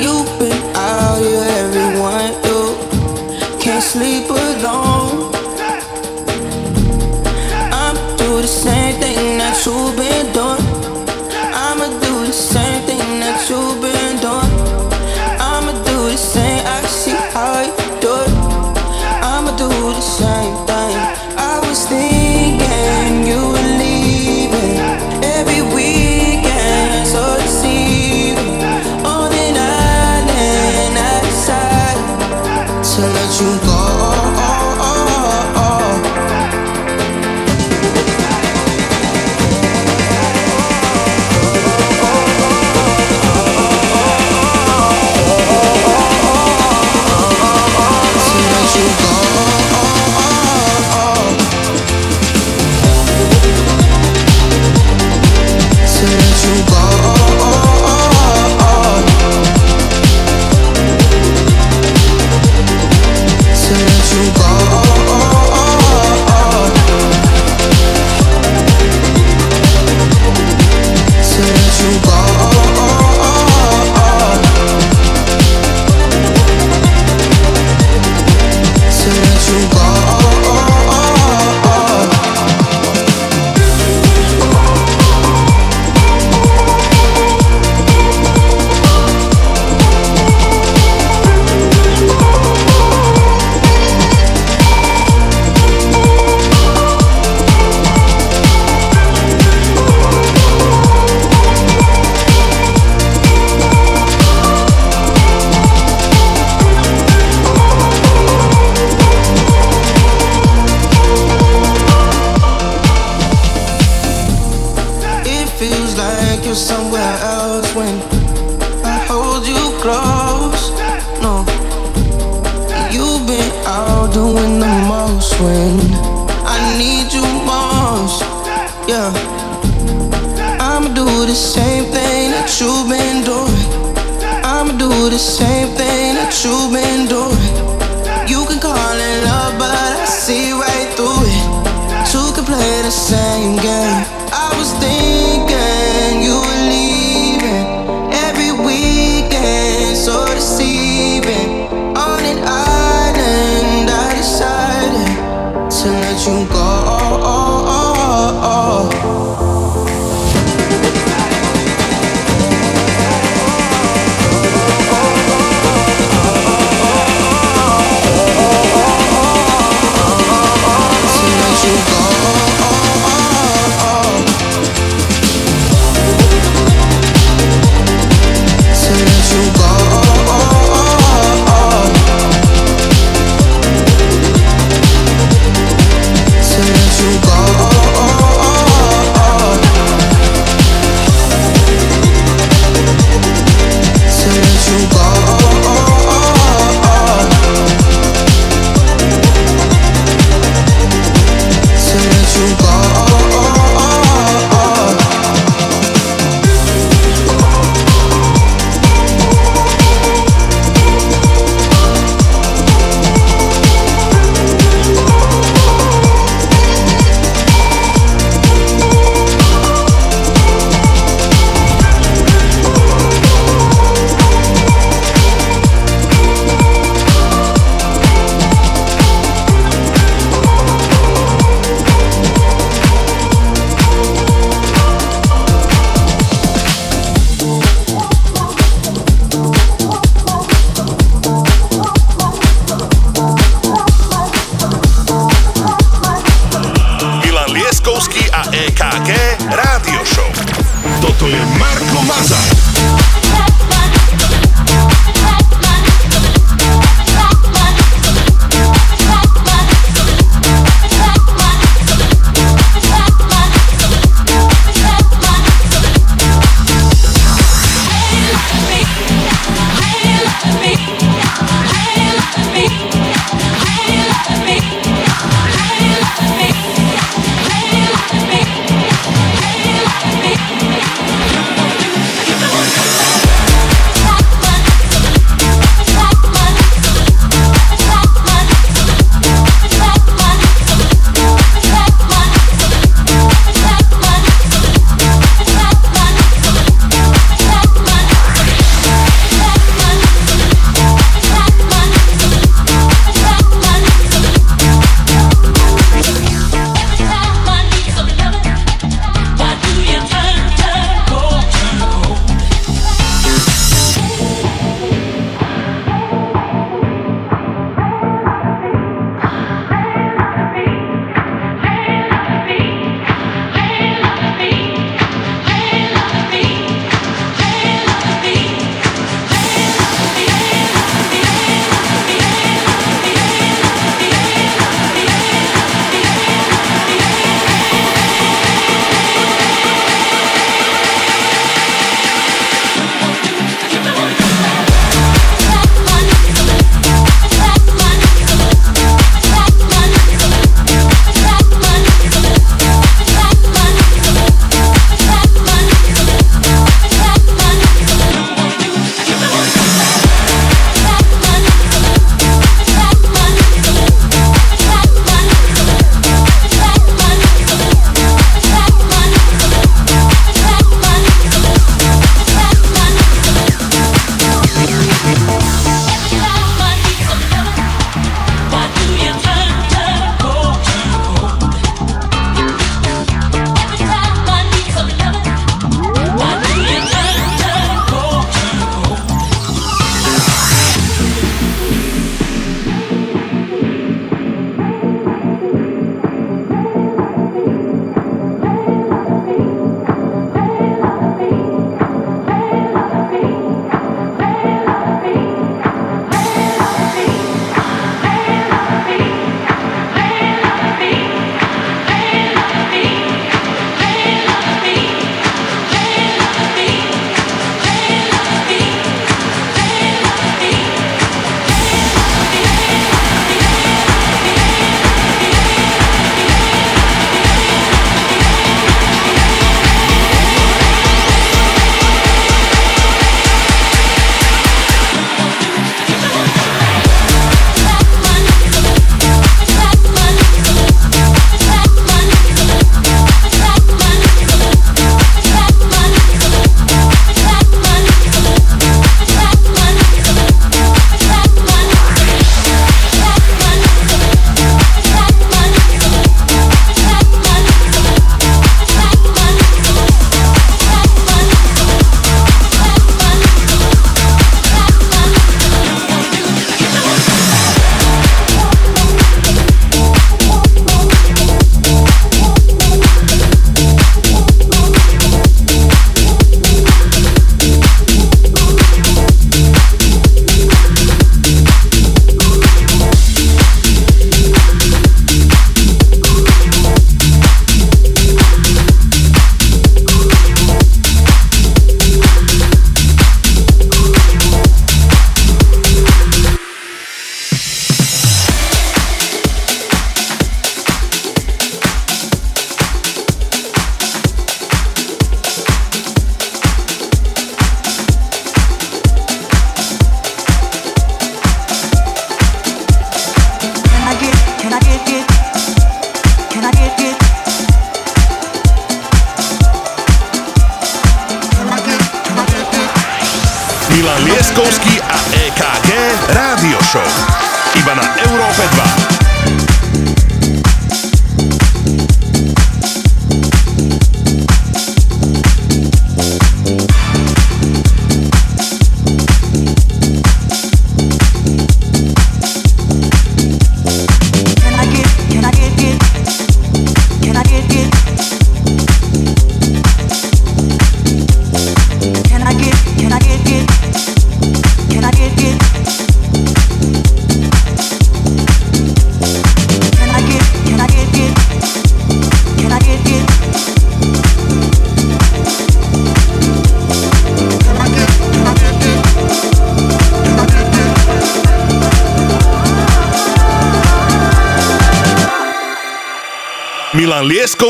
[0.00, 2.72] You've been out here, everyone you
[3.60, 5.28] can't sleep alone.
[7.68, 9.93] I'm do the same thing that you've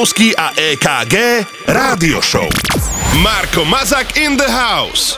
[0.05, 1.17] Liptovský a EKG
[1.65, 2.49] Rádio Show.
[3.25, 5.14] Marko Mazak in the house.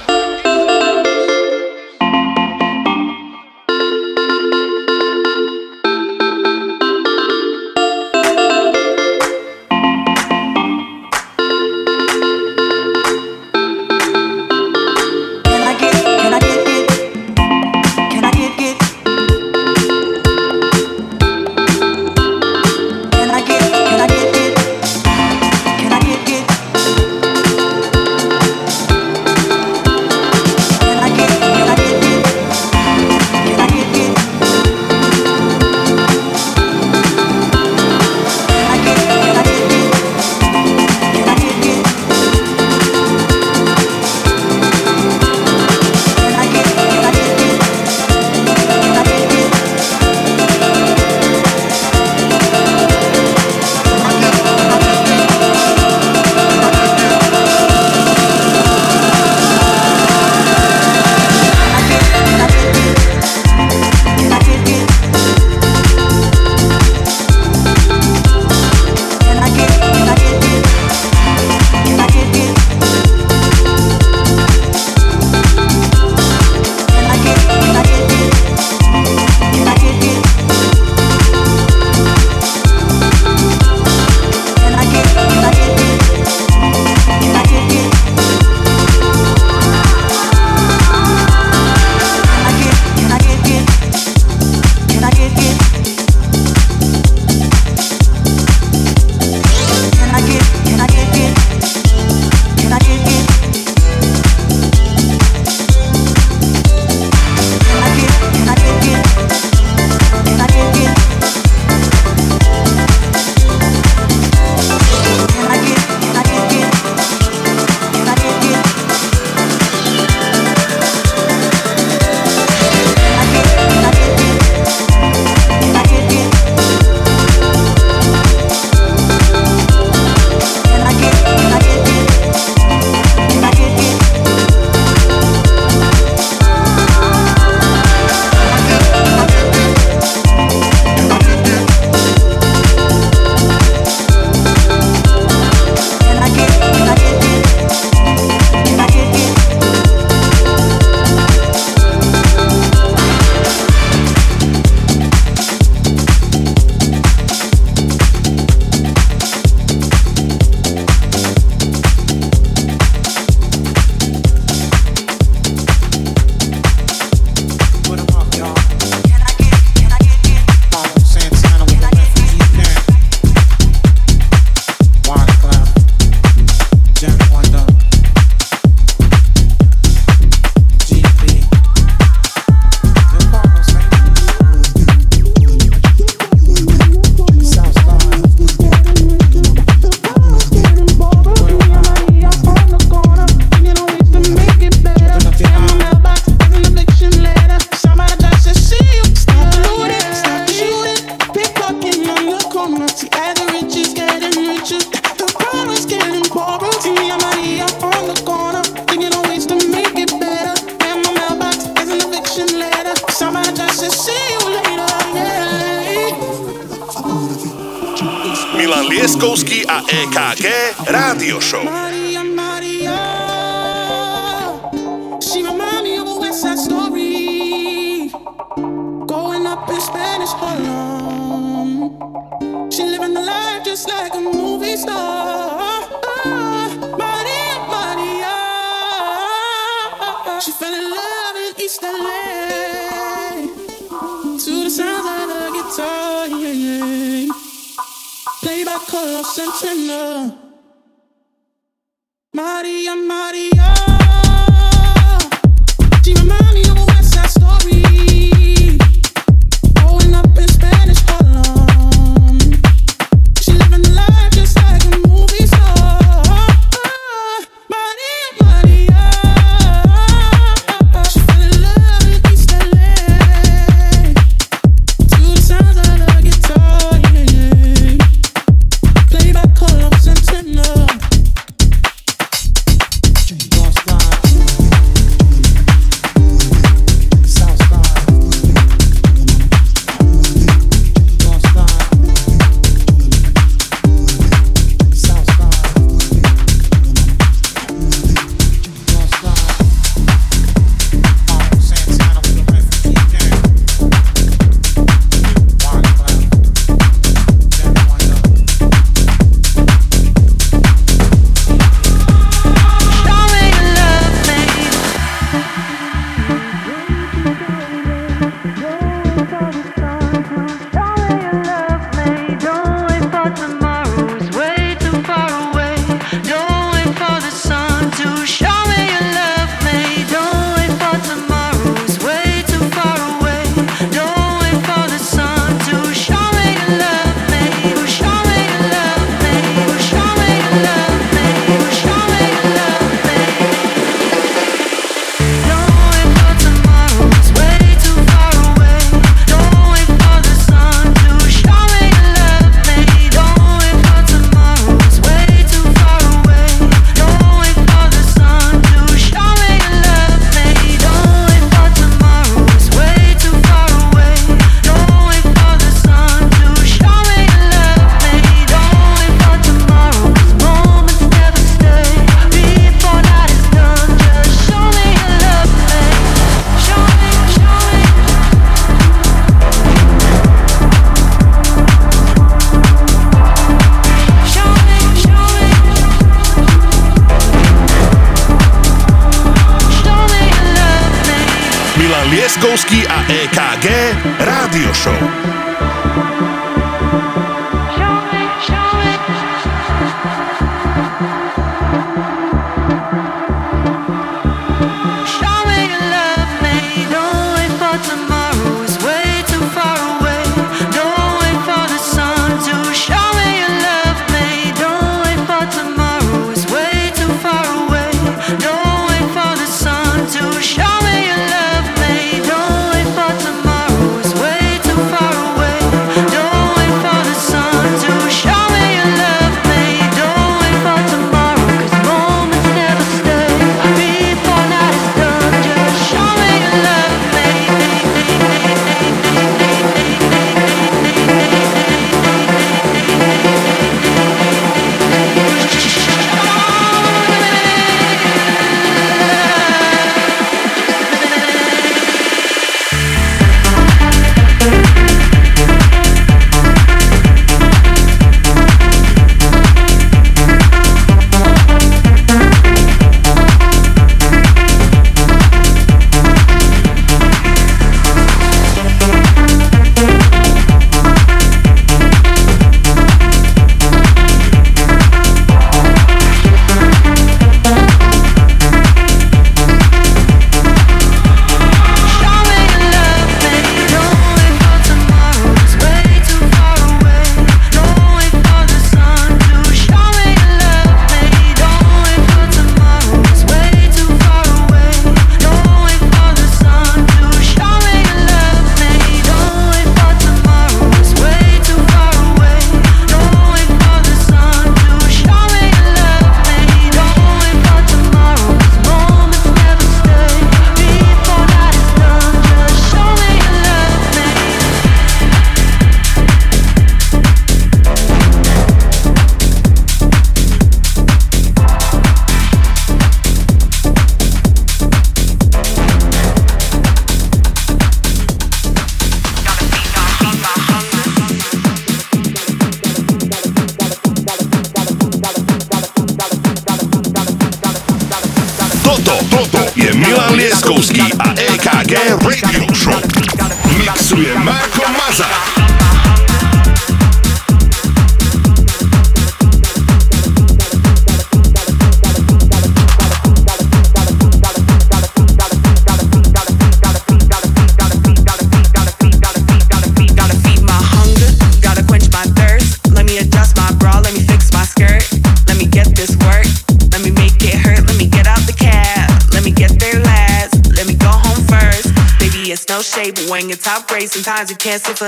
[574.19, 574.86] You can't for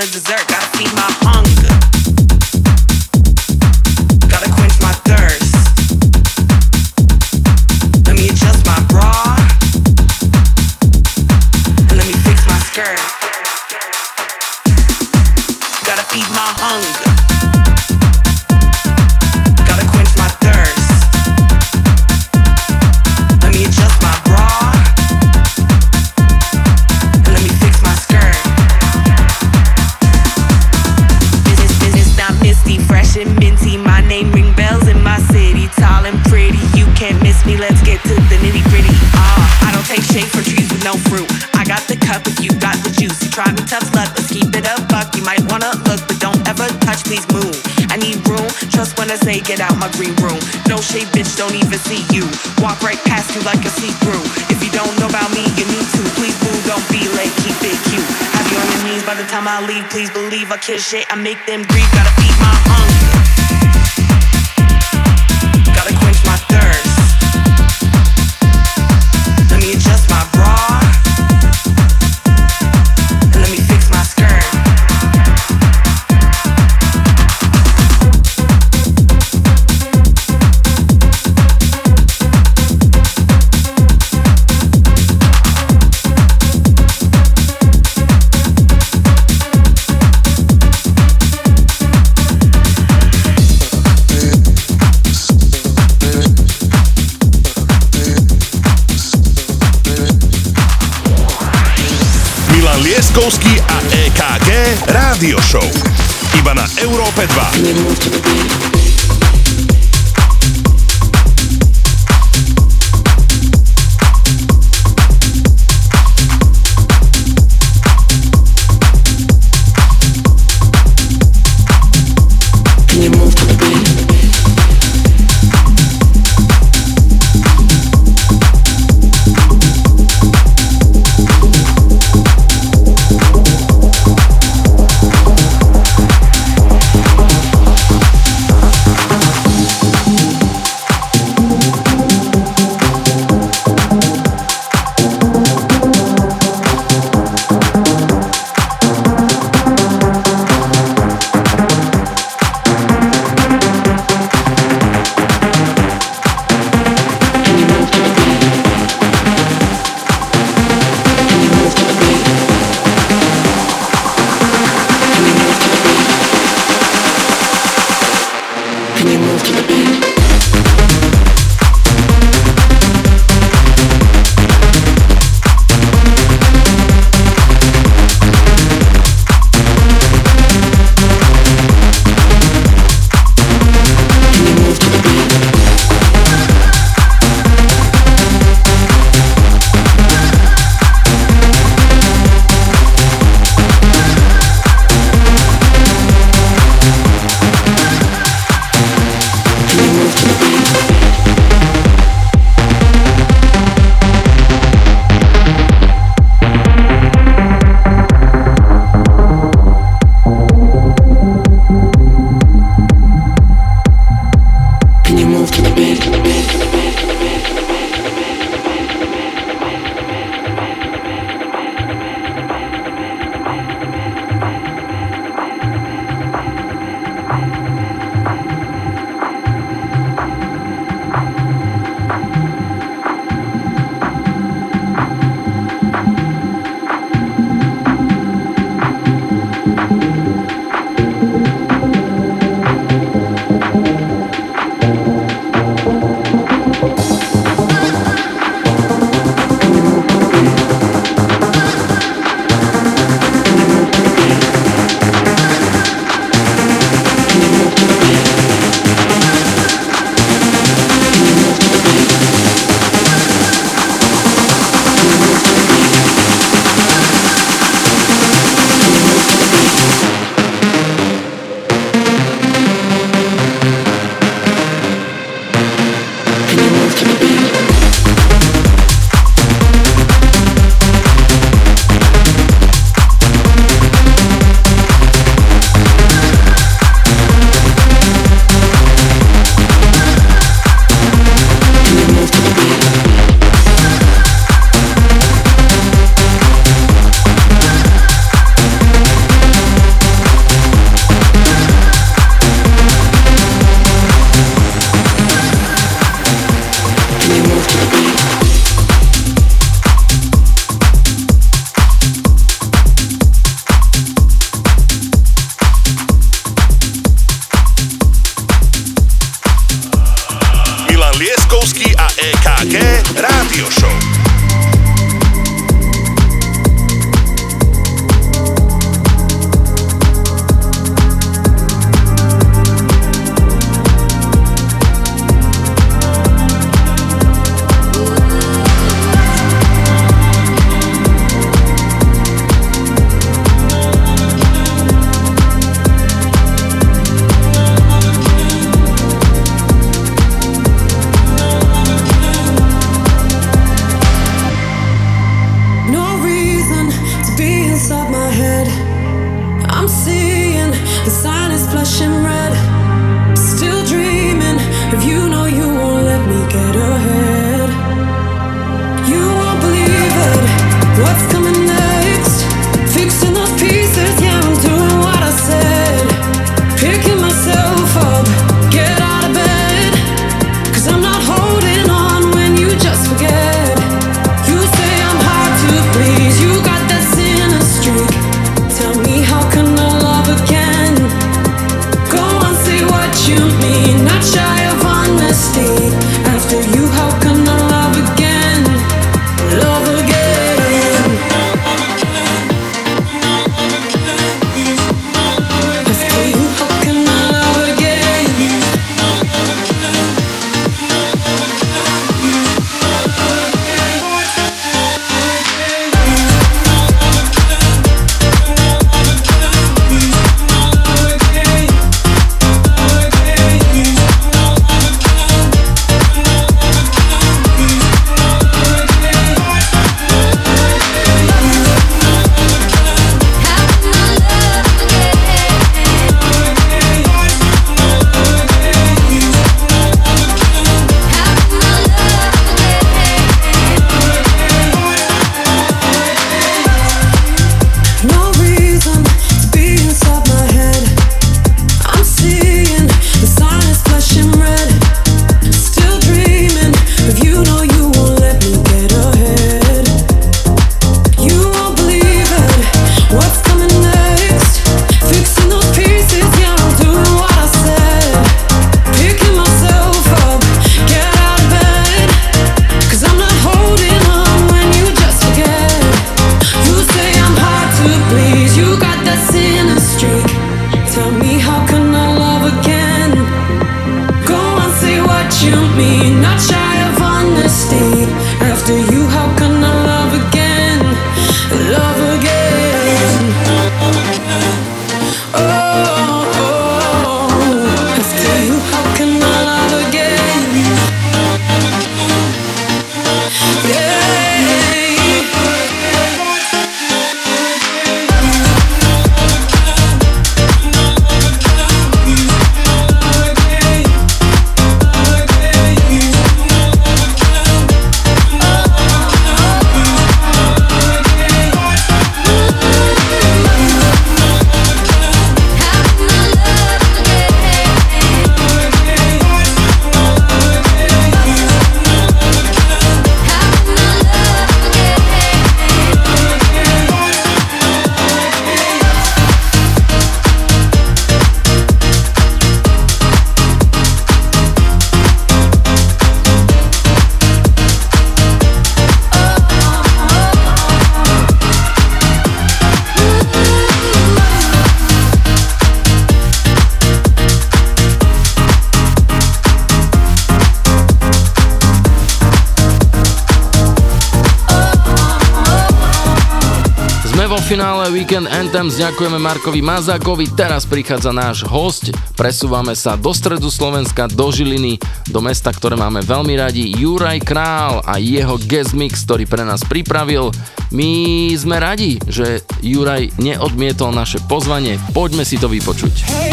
[567.99, 571.91] Weekend Anthems ďakujeme Markovi Mazákovi, teraz prichádza náš host.
[572.15, 574.79] Presúvame sa do stredu Slovenska, do Žiliny,
[575.11, 579.67] do mesta, ktoré máme veľmi radi, Juraj Král a jeho guest mix, ktorý pre nás
[579.67, 580.31] pripravil.
[580.71, 585.95] My sme radi, že Juraj neodmietol naše pozvanie, poďme si to vypočuť.
[586.07, 586.28] Hey!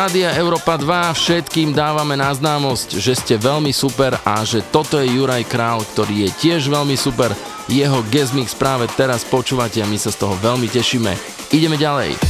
[0.00, 5.12] Rádia Európa 2 všetkým dávame na známosť, že ste veľmi super a že toto je
[5.12, 7.36] Juraj Král, ktorý je tiež veľmi super.
[7.68, 11.12] Jeho guest práve teraz počúvate a my sa z toho veľmi tešíme.
[11.52, 12.29] Ideme ďalej.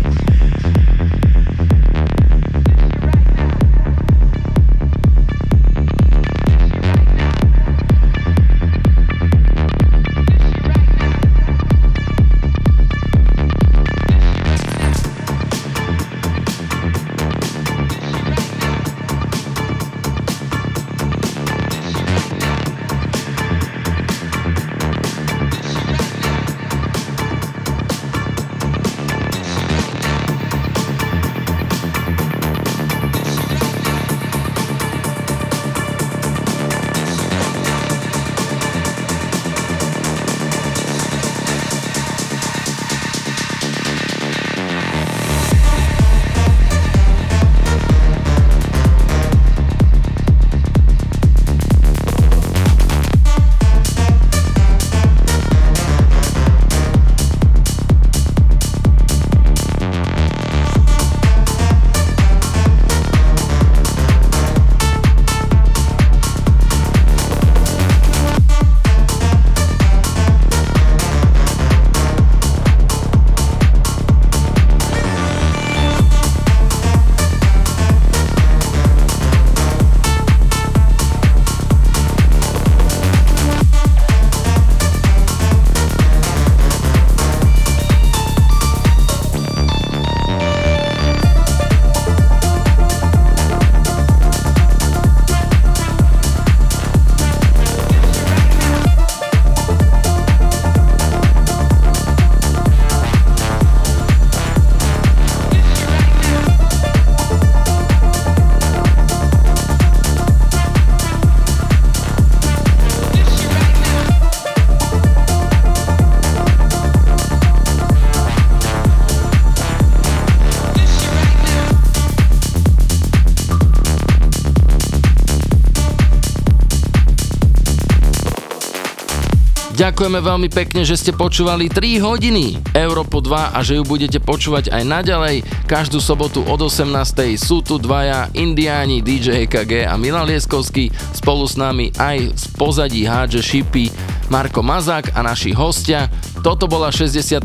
[129.91, 134.71] Ďakujeme veľmi pekne, že ste počúvali 3 hodiny Európo 2 a že ju budete počúvať
[134.71, 135.43] aj naďalej.
[135.67, 136.95] Každú sobotu od 18.
[137.35, 140.95] sú tu dvaja indiáni DJ EKG a Milan Lieskovský.
[141.11, 143.91] Spolu s nami aj z pozadí hádže šipy
[144.31, 146.07] Marko Mazák a naši hostia.
[146.39, 147.43] Toto bola 64.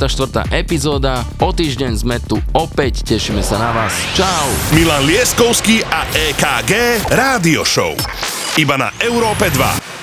[0.54, 1.26] epizóda.
[1.42, 3.02] O týždeň sme tu opäť.
[3.10, 3.90] Tešíme sa na vás.
[4.14, 4.46] Čau.
[4.70, 7.98] Milan Lieskovský a EKG Rádio Show.
[8.54, 9.95] Iba na Európe 2.